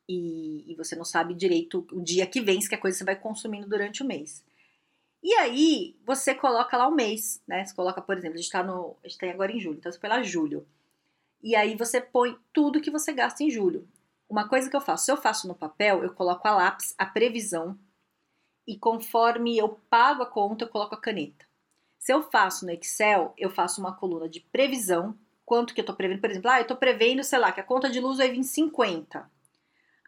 e, 0.09 0.71
e, 0.71 0.75
você 0.75 0.95
não 0.95 1.05
sabe 1.05 1.35
direito 1.35 1.85
o 1.91 2.01
dia 2.01 2.25
que 2.25 2.41
vem, 2.41 2.59
que 2.59 2.73
é 2.73 2.77
coisa 2.77 2.97
você 2.97 3.03
vai 3.03 3.15
consumindo 3.15 3.67
durante 3.67 4.01
o 4.01 4.05
mês. 4.05 4.43
E 5.21 5.31
aí, 5.35 5.95
você 6.03 6.33
coloca 6.33 6.75
lá 6.75 6.87
o 6.87 6.95
mês, 6.95 7.39
né? 7.47 7.63
Você 7.63 7.75
coloca, 7.75 8.01
por 8.01 8.17
exemplo, 8.17 8.39
a 8.39 8.41
gente 8.41 8.51
tá 8.51 8.63
no. 8.63 8.97
A 9.03 9.07
gente 9.07 9.19
tá 9.19 9.29
agora 9.29 9.51
em 9.51 9.59
julho, 9.59 9.77
então 9.77 9.91
você 9.91 9.99
põe 9.99 10.09
lá 10.09 10.23
julho. 10.23 10.65
E 11.43 11.55
aí 11.55 11.75
você 11.75 11.99
põe 11.99 12.37
tudo 12.53 12.81
que 12.81 12.91
você 12.91 13.11
gasta 13.11 13.43
em 13.43 13.49
julho. 13.49 13.87
Uma 14.29 14.47
coisa 14.47 14.69
que 14.69 14.75
eu 14.75 14.81
faço, 14.81 15.05
se 15.05 15.11
eu 15.11 15.17
faço 15.17 15.47
no 15.47 15.55
papel, 15.55 16.03
eu 16.03 16.13
coloco 16.13 16.47
a 16.47 16.55
lápis, 16.55 16.93
a 16.97 17.05
previsão, 17.05 17.77
e 18.65 18.77
conforme 18.77 19.57
eu 19.57 19.69
pago 19.89 20.23
a 20.23 20.25
conta, 20.25 20.63
eu 20.63 20.69
coloco 20.69 20.95
a 20.95 21.01
caneta. 21.01 21.45
Se 21.99 22.13
eu 22.13 22.23
faço 22.23 22.65
no 22.65 22.71
Excel, 22.71 23.33
eu 23.37 23.49
faço 23.49 23.81
uma 23.81 23.93
coluna 23.93 24.29
de 24.29 24.39
previsão, 24.39 25.17
quanto 25.45 25.73
que 25.73 25.81
eu 25.81 25.85
tô 25.85 25.93
prevendo, 25.93 26.21
por 26.21 26.29
exemplo, 26.31 26.49
ah, 26.49 26.61
eu 26.61 26.67
tô 26.67 26.75
prevendo, 26.75 27.23
sei 27.23 27.39
lá, 27.39 27.51
que 27.51 27.59
a 27.59 27.63
conta 27.63 27.89
de 27.89 27.99
luz 27.99 28.17
vai 28.17 28.31
vir 28.31 28.43
50. 28.43 29.29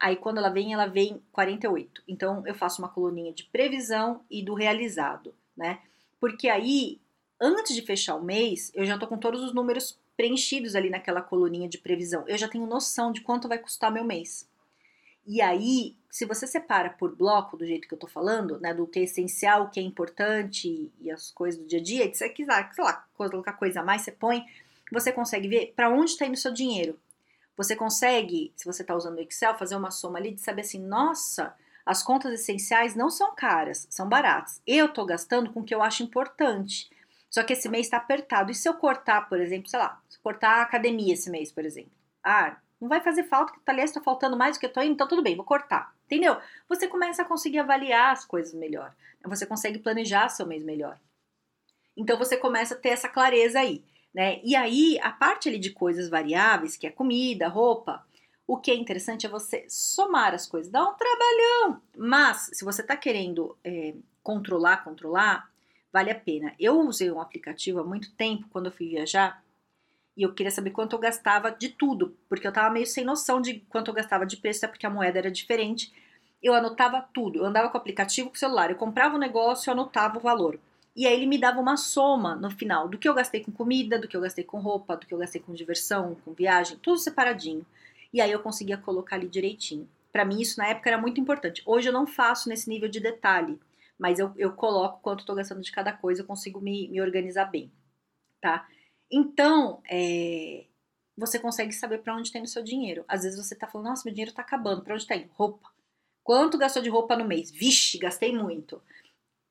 Aí 0.02 0.16
quando 0.16 0.38
ela 0.38 0.50
vem, 0.50 0.74
ela 0.74 0.86
vem 0.86 1.22
48. 1.32 2.04
Então 2.08 2.46
eu 2.48 2.56
faço 2.56 2.82
uma 2.82 2.90
coluninha 2.90 3.34
de 3.34 3.44
previsão 3.44 4.24
e 4.30 4.44
do 4.44 4.54
realizado, 4.54 5.36
né? 5.56 5.82
Porque 6.20 6.48
aí, 6.48 7.02
antes 7.44 7.76
de 7.76 7.82
fechar 7.82 8.16
o 8.16 8.24
mês, 8.24 8.72
eu 8.74 8.86
já 8.86 8.98
tô 8.98 9.06
com 9.06 9.18
todos 9.18 9.44
os 9.44 9.54
números 9.54 10.00
preenchidos 10.16 10.76
ali 10.76 10.90
naquela 10.90 11.22
coluninha 11.22 11.68
de 11.68 11.78
previsão. 11.78 12.24
Eu 12.26 12.38
já 12.38 12.48
tenho 12.48 12.66
noção 12.66 13.12
de 13.12 13.20
quanto 13.20 13.50
vai 13.50 13.58
custar 13.58 13.92
meu 13.92 14.06
mês. 14.06 14.48
E 15.28 15.42
aí, 15.42 15.96
se 16.10 16.26
você 16.26 16.48
separa 16.48 16.90
por 16.92 17.16
bloco, 17.16 17.58
do 17.58 17.66
jeito 17.66 17.88
que 17.88 17.94
eu 17.94 18.00
tô 18.00 18.08
falando, 18.08 18.60
né, 18.60 18.74
do 18.74 18.88
que 18.88 19.00
é 19.00 19.04
essencial, 19.04 19.64
o 19.64 19.70
que 19.70 19.80
é 19.80 19.84
importante 19.84 20.92
e 21.02 21.12
as 21.12 21.32
coisas 21.32 21.60
do 21.60 21.68
dia 21.68 21.80
a 21.80 21.84
dia, 21.84 22.14
se 22.14 22.20
você 22.20 22.30
quiser, 22.30 22.70
sei 22.74 22.84
lá, 22.84 23.06
colocar 23.14 23.54
coisa 23.54 23.82
a 23.82 23.84
mais, 23.84 24.04
você 24.04 24.12
põe, 24.12 24.46
você 24.92 25.12
consegue 25.12 25.48
ver 25.48 25.74
para 25.76 25.90
onde 25.90 26.12
está 26.12 26.26
indo 26.26 26.36
o 26.36 26.38
seu 26.38 26.54
dinheiro. 26.54 26.98
Você 27.58 27.76
consegue, 27.76 28.54
se 28.56 28.66
você 28.66 28.82
está 28.84 28.96
usando 28.96 29.18
o 29.18 29.22
Excel, 29.22 29.58
fazer 29.58 29.76
uma 29.76 29.92
soma 29.92 30.18
ali 30.18 30.32
de 30.32 30.42
saber 30.42 30.62
assim, 30.62 30.80
nossa, 30.80 31.56
as 31.86 32.02
contas 32.02 32.34
essenciais 32.34 32.96
não 32.96 33.10
são 33.10 33.36
caras, 33.36 33.88
são 33.90 34.08
baratas. 34.08 34.62
Eu 34.66 34.88
estou 34.88 35.06
gastando 35.06 35.52
com 35.52 35.60
o 35.60 35.64
que 35.64 35.76
eu 35.76 35.82
acho 35.82 36.04
importante. 36.04 36.90
Só 37.34 37.44
que 37.44 37.54
esse 37.54 37.68
mês 37.68 37.88
está 37.88 37.98
apertado. 37.98 38.52
E 38.52 38.56
se 38.56 38.70
eu 38.70 38.76
cortar, 38.76 39.28
por 39.28 39.42
exemplo, 39.42 39.68
sei 39.68 39.80
lá, 39.80 40.00
se 40.08 40.20
cortar 40.20 40.60
a 40.60 40.62
academia 40.62 41.14
esse 41.14 41.32
mês, 41.32 41.52
por 41.52 41.66
exemplo? 41.66 41.92
Ah, 42.24 42.58
não 42.80 42.88
vai 42.88 43.02
fazer 43.02 43.24
falta, 43.24 43.54
porque 43.54 43.72
aliás 43.72 43.90
está 43.90 44.00
faltando 44.00 44.38
mais 44.38 44.56
do 44.56 44.60
que 44.60 44.68
eu 44.68 44.72
tô 44.72 44.82
indo, 44.82 44.94
então 44.94 45.08
tudo 45.08 45.24
bem, 45.24 45.36
vou 45.36 45.44
cortar. 45.44 45.96
Entendeu? 46.06 46.38
Você 46.70 46.88
começa 46.88 47.24
a 47.24 47.26
conseguir 47.26 47.58
avaliar 47.58 48.12
as 48.12 48.24
coisas 48.24 48.54
melhor. 48.54 48.94
Você 49.26 49.48
consegue 49.48 49.80
planejar 49.80 50.30
seu 50.30 50.46
mês 50.46 50.64
melhor. 50.64 51.00
Então 51.98 52.18
você 52.20 52.38
começa 52.38 52.76
a 52.76 52.78
ter 52.78 52.90
essa 52.90 53.10
clareza 53.10 53.60
aí, 53.60 53.84
né? 54.14 54.40
E 54.44 54.56
aí, 54.56 55.00
a 55.02 55.12
parte 55.12 55.50
ali 55.50 55.58
de 55.58 55.72
coisas 55.72 56.10
variáveis, 56.10 56.78
que 56.78 56.86
é 56.86 56.92
comida, 56.92 57.48
roupa, 57.48 58.06
o 58.46 58.58
que 58.58 58.70
é 58.70 58.76
interessante 58.76 59.26
é 59.26 59.30
você 59.30 59.66
somar 59.70 60.36
as 60.36 60.46
coisas, 60.46 60.72
dá 60.72 60.84
um 60.84 60.94
trabalhão. 60.94 61.82
Mas, 61.98 62.50
se 62.54 62.64
você 62.64 62.82
está 62.82 62.96
querendo 62.96 63.58
é, 63.64 63.96
controlar, 64.22 64.84
controlar, 64.84 65.50
vale 65.94 66.10
a 66.10 66.16
pena. 66.16 66.56
Eu 66.60 66.80
usei 66.82 67.12
um 67.12 67.22
aplicativo 67.22 67.80
há 67.80 67.84
muito 67.84 68.12
tempo, 68.16 68.48
quando 68.50 68.66
eu 68.66 68.72
fui 68.72 68.90
viajar, 68.90 69.44
e 70.18 70.24
eu 70.24 70.34
queria 70.34 70.52
saber 70.52 70.72
quanto 70.72 70.94
eu 70.96 71.00
gastava 71.00 71.52
de 71.52 71.70
tudo, 71.70 72.18
porque 72.28 72.48
eu 72.48 72.52
tava 72.52 72.74
meio 72.74 72.88
sem 72.88 73.06
noção 73.06 73.40
de 73.40 73.60
quanto 73.70 73.90
eu 73.90 73.94
gastava 73.94 74.26
de 74.26 74.38
preço, 74.38 74.68
porque 74.68 74.86
a 74.86 74.90
moeda 74.90 75.20
era 75.20 75.32
diferente. 75.32 75.94
Eu 76.42 76.54
anotava 76.54 77.02
tudo, 77.14 77.40
eu 77.40 77.46
andava 77.46 77.70
com 77.70 77.78
o 77.78 77.82
aplicativo 77.82 78.30
com 78.30 78.36
o 78.36 78.40
celular, 78.40 78.70
eu 78.70 78.76
comprava 78.76 79.16
um 79.16 79.20
negócio, 79.20 79.70
eu 79.70 79.74
anotava 79.74 80.18
o 80.18 80.22
valor. 80.22 80.60
E 80.96 81.08
aí 81.08 81.14
ele 81.14 81.26
me 81.26 81.40
dava 81.40 81.60
uma 81.60 81.78
soma 81.78 82.36
no 82.36 82.52
final 82.52 82.88
do 82.88 82.98
que 82.98 83.08
eu 83.08 83.14
gastei 83.14 83.44
com 83.44 83.52
comida, 83.52 83.98
do 83.98 84.08
que 84.08 84.16
eu 84.16 84.22
gastei 84.22 84.44
com 84.44 84.60
roupa, 84.60 84.96
do 84.96 85.08
que 85.08 85.14
eu 85.14 85.18
gastei 85.18 85.42
com 85.42 85.54
diversão, 85.54 86.18
com 86.24 86.34
viagem, 86.34 86.78
tudo 86.78 86.98
separadinho. 87.00 87.66
E 88.12 88.22
aí 88.22 88.32
eu 88.32 88.40
conseguia 88.40 88.78
colocar 88.78 89.16
ali 89.16 89.28
direitinho. 89.28 89.88
Para 90.12 90.26
mim 90.26 90.40
isso 90.40 90.60
na 90.60 90.68
época 90.68 90.90
era 90.90 91.02
muito 91.02 91.20
importante. 91.20 91.64
Hoje 91.66 91.90
eu 91.90 91.94
não 91.94 92.06
faço 92.06 92.50
nesse 92.50 92.70
nível 92.70 92.88
de 92.88 93.00
detalhe, 93.00 93.60
mas 94.04 94.20
eu, 94.20 94.34
eu 94.36 94.52
coloco 94.52 95.00
quanto 95.02 95.22
estou 95.22 95.34
gastando 95.34 95.62
de 95.62 95.72
cada 95.72 95.94
coisa, 95.94 96.22
eu 96.22 96.28
consigo 96.28 96.60
me, 96.60 96.90
me 96.90 97.00
organizar 97.00 97.46
bem, 97.46 97.72
tá? 98.42 98.68
Então, 99.10 99.82
é, 99.90 100.66
você 101.18 101.40
consegue 101.40 101.72
saber 101.72 102.00
para 102.00 102.14
onde 102.14 102.30
tem 102.30 102.42
o 102.42 102.48
seu 102.48 102.62
dinheiro. 102.62 103.06
Às 103.08 103.24
vezes 103.24 103.40
você 103.40 103.56
tá 103.56 103.66
falando, 103.66 103.88
nossa, 103.88 104.02
meu 104.04 104.14
dinheiro 104.14 104.34
tá 104.34 104.42
acabando, 104.42 104.84
para 104.84 104.94
onde 104.94 105.08
tá 105.08 105.16
indo? 105.16 105.32
Roupa. 105.32 105.70
Quanto 106.22 106.58
gastou 106.58 106.84
de 106.84 106.90
roupa 106.90 107.16
no 107.16 107.24
mês? 107.24 107.50
Vixe, 107.50 107.98
gastei 107.98 108.36
muito. 108.36 108.82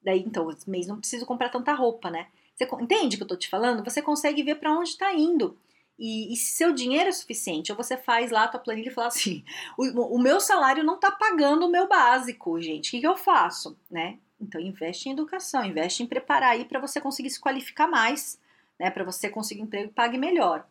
Daí, 0.02 0.20
então, 0.20 0.50
esse 0.50 0.68
mês 0.68 0.86
não 0.86 0.98
preciso 0.98 1.24
comprar 1.24 1.48
tanta 1.48 1.72
roupa, 1.72 2.10
né? 2.10 2.28
Você 2.54 2.68
entende 2.78 3.16
o 3.16 3.18
que 3.20 3.22
eu 3.22 3.28
tô 3.28 3.36
te 3.36 3.48
falando? 3.48 3.82
Você 3.82 4.02
consegue 4.02 4.42
ver 4.42 4.56
para 4.56 4.76
onde 4.78 4.90
está 4.90 5.14
indo. 5.14 5.58
E, 5.98 6.30
e, 6.30 6.36
se 6.36 6.56
seu 6.56 6.74
dinheiro 6.74 7.08
é 7.08 7.12
suficiente, 7.12 7.72
ou 7.72 7.78
você 7.78 7.96
faz 7.96 8.30
lá 8.30 8.44
a 8.44 8.48
tua 8.48 8.60
planilha 8.60 8.88
e 8.88 8.92
fala 8.92 9.06
assim: 9.06 9.42
o, 9.78 10.16
o 10.16 10.18
meu 10.20 10.40
salário 10.40 10.84
não 10.84 11.00
tá 11.00 11.10
pagando 11.10 11.64
o 11.64 11.70
meu 11.70 11.88
básico, 11.88 12.60
gente. 12.60 12.88
O 12.88 12.90
que, 12.90 13.00
que 13.00 13.06
eu 13.06 13.16
faço? 13.16 13.78
Né? 13.90 14.18
Então 14.42 14.60
investe 14.60 15.08
em 15.08 15.12
educação, 15.12 15.64
investe 15.64 16.02
em 16.02 16.06
preparar 16.06 16.50
aí 16.50 16.64
para 16.64 16.80
você 16.80 17.00
conseguir 17.00 17.30
se 17.30 17.40
qualificar 17.40 17.86
mais 17.86 18.38
né? 18.82 18.90
Para 18.90 19.04
você 19.04 19.30
conseguir 19.30 19.62
um 19.62 19.64
emprego, 19.64 19.92
pague 19.92 20.18
melhor. 20.18 20.66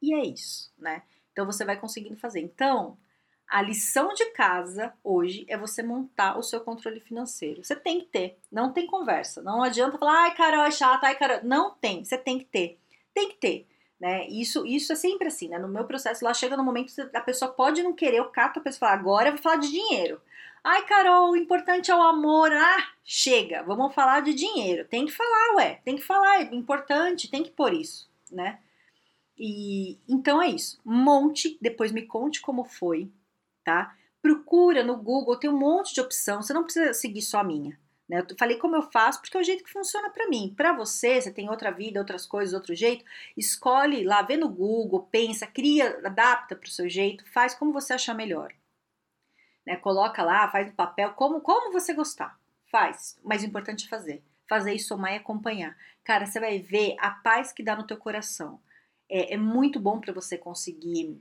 E 0.00 0.14
é 0.14 0.24
isso, 0.24 0.72
né? 0.78 1.02
Então 1.32 1.44
você 1.44 1.64
vai 1.64 1.76
conseguindo 1.76 2.16
fazer. 2.16 2.40
Então, 2.40 2.96
a 3.48 3.60
lição 3.60 4.14
de 4.14 4.24
casa 4.26 4.92
hoje 5.02 5.44
é 5.48 5.58
você 5.58 5.82
montar 5.82 6.38
o 6.38 6.44
seu 6.44 6.60
controle 6.60 7.00
financeiro. 7.00 7.64
Você 7.64 7.74
tem 7.74 8.00
que 8.00 8.06
ter, 8.06 8.38
não 8.52 8.72
tem 8.72 8.86
conversa. 8.86 9.42
Não 9.42 9.64
adianta 9.64 9.98
falar, 9.98 10.24
ai, 10.24 10.34
Carol, 10.36 10.64
é 10.64 10.70
chato, 10.70 11.02
ai, 11.02 11.16
Carol. 11.16 11.40
Não 11.42 11.74
tem, 11.74 12.04
você 12.04 12.16
tem 12.16 12.38
que 12.38 12.44
ter. 12.44 12.78
Tem 13.12 13.30
que 13.30 13.36
ter. 13.36 13.66
Né? 13.98 14.28
Isso, 14.28 14.64
isso 14.64 14.92
é 14.92 14.96
sempre 14.96 15.26
assim, 15.26 15.48
né? 15.48 15.58
No 15.58 15.66
meu 15.66 15.84
processo, 15.84 16.24
lá 16.24 16.32
chega 16.32 16.56
no 16.56 16.62
momento 16.62 16.94
que 16.94 17.16
a 17.16 17.20
pessoa 17.20 17.50
pode 17.50 17.82
não 17.82 17.92
querer, 17.92 18.18
eu 18.18 18.30
cato 18.30 18.60
a 18.60 18.62
pessoa 18.62 18.76
e 18.76 18.90
falo, 18.90 19.00
agora 19.00 19.28
eu 19.28 19.32
vou 19.32 19.42
falar 19.42 19.56
de 19.56 19.72
dinheiro. 19.72 20.20
Ai, 20.62 20.84
Carol, 20.86 21.30
o 21.30 21.36
importante 21.36 21.90
é 21.90 21.94
o 21.94 22.02
amor. 22.02 22.52
Ah, 22.52 22.88
chega, 23.04 23.62
vamos 23.62 23.94
falar 23.94 24.20
de 24.20 24.34
dinheiro. 24.34 24.86
Tem 24.86 25.06
que 25.06 25.12
falar, 25.12 25.56
ué, 25.56 25.80
tem 25.84 25.96
que 25.96 26.02
falar, 26.02 26.40
é 26.40 26.54
importante, 26.54 27.30
tem 27.30 27.42
que 27.42 27.50
pôr 27.50 27.72
isso, 27.72 28.10
né? 28.30 28.58
E 29.38 29.98
então 30.08 30.42
é 30.42 30.48
isso. 30.48 30.78
Monte, 30.84 31.58
depois 31.60 31.92
me 31.92 32.02
conte 32.02 32.40
como 32.40 32.64
foi, 32.64 33.10
tá? 33.64 33.96
Procura 34.20 34.82
no 34.82 34.96
Google, 34.96 35.38
tem 35.38 35.48
um 35.48 35.58
monte 35.58 35.94
de 35.94 36.00
opção, 36.00 36.42
você 36.42 36.52
não 36.52 36.64
precisa 36.64 36.92
seguir 36.92 37.22
só 37.22 37.38
a 37.38 37.44
minha. 37.44 37.78
Né? 38.08 38.24
Eu 38.28 38.36
falei 38.38 38.56
como 38.56 38.74
eu 38.74 38.82
faço, 38.82 39.20
porque 39.20 39.36
é 39.36 39.40
o 39.40 39.44
jeito 39.44 39.62
que 39.62 39.70
funciona 39.70 40.10
para 40.10 40.28
mim. 40.28 40.52
Para 40.56 40.72
você, 40.72 41.20
você 41.20 41.30
tem 41.30 41.48
outra 41.48 41.70
vida, 41.70 42.00
outras 42.00 42.26
coisas, 42.26 42.54
outro 42.54 42.74
jeito, 42.74 43.04
escolhe 43.36 44.02
lá, 44.04 44.22
vê 44.22 44.36
no 44.36 44.48
Google, 44.48 45.06
pensa, 45.10 45.46
cria, 45.46 46.00
adapta 46.04 46.56
para 46.56 46.66
o 46.66 46.70
seu 46.70 46.88
jeito, 46.88 47.24
faz 47.32 47.54
como 47.54 47.72
você 47.72 47.92
achar 47.92 48.14
melhor 48.14 48.52
né? 49.68 49.76
Coloca 49.76 50.22
lá, 50.22 50.48
faz 50.50 50.66
no 50.66 50.72
papel, 50.72 51.10
como, 51.12 51.42
como 51.42 51.70
você 51.70 51.92
gostar. 51.92 52.40
Faz. 52.72 53.18
Mas 53.22 53.42
o 53.42 53.46
importante 53.46 53.84
é 53.84 53.88
fazer. 53.88 54.22
Fazer 54.48 54.72
e 54.72 54.78
somar 54.78 55.12
e 55.12 55.16
acompanhar. 55.16 55.76
Cara, 56.02 56.24
você 56.24 56.40
vai 56.40 56.58
ver 56.58 56.96
a 56.98 57.10
paz 57.10 57.52
que 57.52 57.62
dá 57.62 57.76
no 57.76 57.86
teu 57.86 57.98
coração. 57.98 58.58
É, 59.10 59.34
é 59.34 59.36
muito 59.36 59.78
bom 59.78 60.00
para 60.00 60.12
você 60.12 60.38
conseguir 60.38 61.20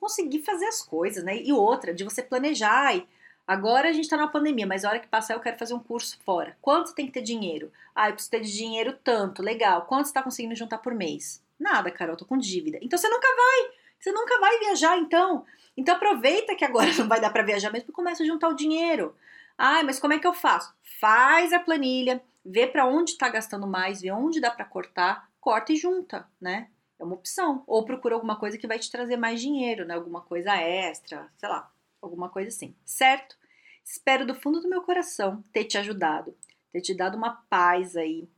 conseguir 0.00 0.42
fazer 0.42 0.66
as 0.66 0.80
coisas, 0.82 1.24
né? 1.24 1.40
E 1.40 1.52
outra, 1.52 1.94
de 1.94 2.04
você 2.04 2.22
planejar. 2.22 2.96
E 2.96 3.06
agora 3.46 3.88
a 3.88 3.92
gente 3.92 4.08
tá 4.08 4.16
na 4.16 4.28
pandemia, 4.28 4.66
mas 4.66 4.84
a 4.84 4.90
hora 4.90 5.00
que 5.00 5.08
passar 5.08 5.34
eu 5.34 5.40
quero 5.40 5.58
fazer 5.58 5.74
um 5.74 5.80
curso 5.80 6.18
fora. 6.24 6.56
Quanto 6.60 6.94
tem 6.94 7.06
que 7.06 7.12
ter 7.12 7.22
dinheiro? 7.22 7.72
Ah, 7.94 8.08
eu 8.08 8.14
preciso 8.14 8.30
ter 8.30 8.40
de 8.40 8.52
dinheiro 8.52 8.96
tanto, 9.04 9.42
legal. 9.42 9.82
Quanto 9.86 10.06
você 10.06 10.12
tá 10.14 10.22
conseguindo 10.22 10.54
juntar 10.56 10.78
por 10.78 10.94
mês? 10.94 11.42
Nada, 11.58 11.90
Carol, 11.90 12.14
eu 12.14 12.18
tô 12.18 12.24
com 12.24 12.36
dívida. 12.38 12.78
Então 12.82 12.98
você 12.98 13.08
nunca 13.08 13.26
vai. 13.26 13.70
Você 13.98 14.12
nunca 14.12 14.38
vai 14.40 14.58
viajar, 14.58 14.98
então. 14.98 15.44
Então 15.76 15.94
aproveita 15.94 16.54
que 16.54 16.64
agora 16.64 16.92
não 16.98 17.08
vai 17.08 17.20
dar 17.20 17.30
para 17.30 17.42
viajar 17.42 17.72
mesmo 17.72 17.90
e 17.90 17.92
começa 17.92 18.22
a 18.22 18.26
juntar 18.26 18.48
o 18.48 18.56
dinheiro. 18.56 19.14
Ah, 19.56 19.82
mas 19.82 19.98
como 19.98 20.12
é 20.12 20.18
que 20.18 20.26
eu 20.26 20.32
faço? 20.32 20.74
Faz 21.00 21.52
a 21.52 21.58
planilha, 21.60 22.22
vê 22.44 22.66
para 22.66 22.86
onde 22.86 23.12
está 23.12 23.28
gastando 23.28 23.66
mais, 23.66 24.00
vê 24.00 24.10
onde 24.10 24.40
dá 24.40 24.50
para 24.50 24.64
cortar, 24.64 25.28
corta 25.40 25.72
e 25.72 25.76
junta, 25.76 26.28
né? 26.40 26.70
É 26.98 27.04
uma 27.04 27.14
opção. 27.14 27.62
Ou 27.66 27.84
procura 27.84 28.14
alguma 28.14 28.36
coisa 28.36 28.56
que 28.56 28.66
vai 28.66 28.78
te 28.78 28.90
trazer 28.90 29.16
mais 29.16 29.40
dinheiro, 29.40 29.84
né? 29.84 29.94
Alguma 29.94 30.20
coisa 30.20 30.54
extra, 30.56 31.28
sei 31.36 31.48
lá, 31.48 31.70
alguma 32.00 32.28
coisa 32.28 32.48
assim, 32.48 32.74
certo? 32.84 33.36
Espero 33.84 34.26
do 34.26 34.34
fundo 34.34 34.60
do 34.60 34.68
meu 34.68 34.82
coração 34.82 35.42
ter 35.52 35.64
te 35.64 35.78
ajudado, 35.78 36.36
ter 36.70 36.80
te 36.80 36.94
dado 36.94 37.16
uma 37.16 37.42
paz 37.48 37.96
aí 37.96 38.28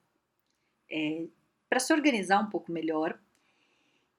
é, 0.91 1.27
para 1.69 1.81
se 1.81 1.93
organizar 1.93 2.41
um 2.41 2.51
pouco 2.51 2.73
melhor, 2.73 3.19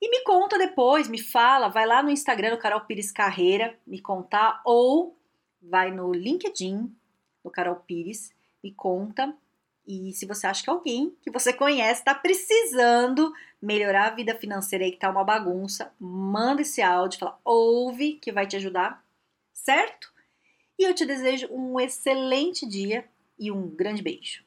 e 0.01 0.09
me 0.09 0.23
conta 0.23 0.57
depois, 0.57 1.07
me 1.07 1.21
fala, 1.21 1.67
vai 1.67 1.85
lá 1.85 2.01
no 2.01 2.09
Instagram 2.09 2.49
do 2.49 2.57
Carol 2.57 2.81
Pires 2.81 3.11
Carreira, 3.11 3.77
me 3.85 4.01
contar, 4.01 4.59
ou 4.65 5.15
vai 5.61 5.91
no 5.91 6.11
LinkedIn 6.11 6.91
do 7.43 7.51
Carol 7.51 7.75
Pires, 7.75 8.33
me 8.63 8.73
conta. 8.73 9.31
E 9.85 10.11
se 10.13 10.25
você 10.25 10.47
acha 10.47 10.63
que 10.63 10.69
alguém 10.71 11.15
que 11.21 11.29
você 11.29 11.53
conhece 11.53 12.01
está 12.01 12.15
precisando 12.15 13.31
melhorar 13.61 14.07
a 14.07 14.15
vida 14.15 14.33
financeira 14.35 14.83
aí, 14.83 14.91
que 14.91 14.97
tá 14.97 15.09
uma 15.09 15.23
bagunça, 15.23 15.93
manda 15.99 16.63
esse 16.63 16.81
áudio, 16.81 17.19
fala, 17.19 17.39
ouve, 17.45 18.13
que 18.13 18.31
vai 18.31 18.47
te 18.47 18.55
ajudar, 18.55 19.05
certo? 19.53 20.11
E 20.79 20.83
eu 20.83 20.95
te 20.95 21.05
desejo 21.05 21.47
um 21.51 21.79
excelente 21.79 22.67
dia 22.67 23.07
e 23.37 23.51
um 23.51 23.67
grande 23.67 24.01
beijo. 24.01 24.43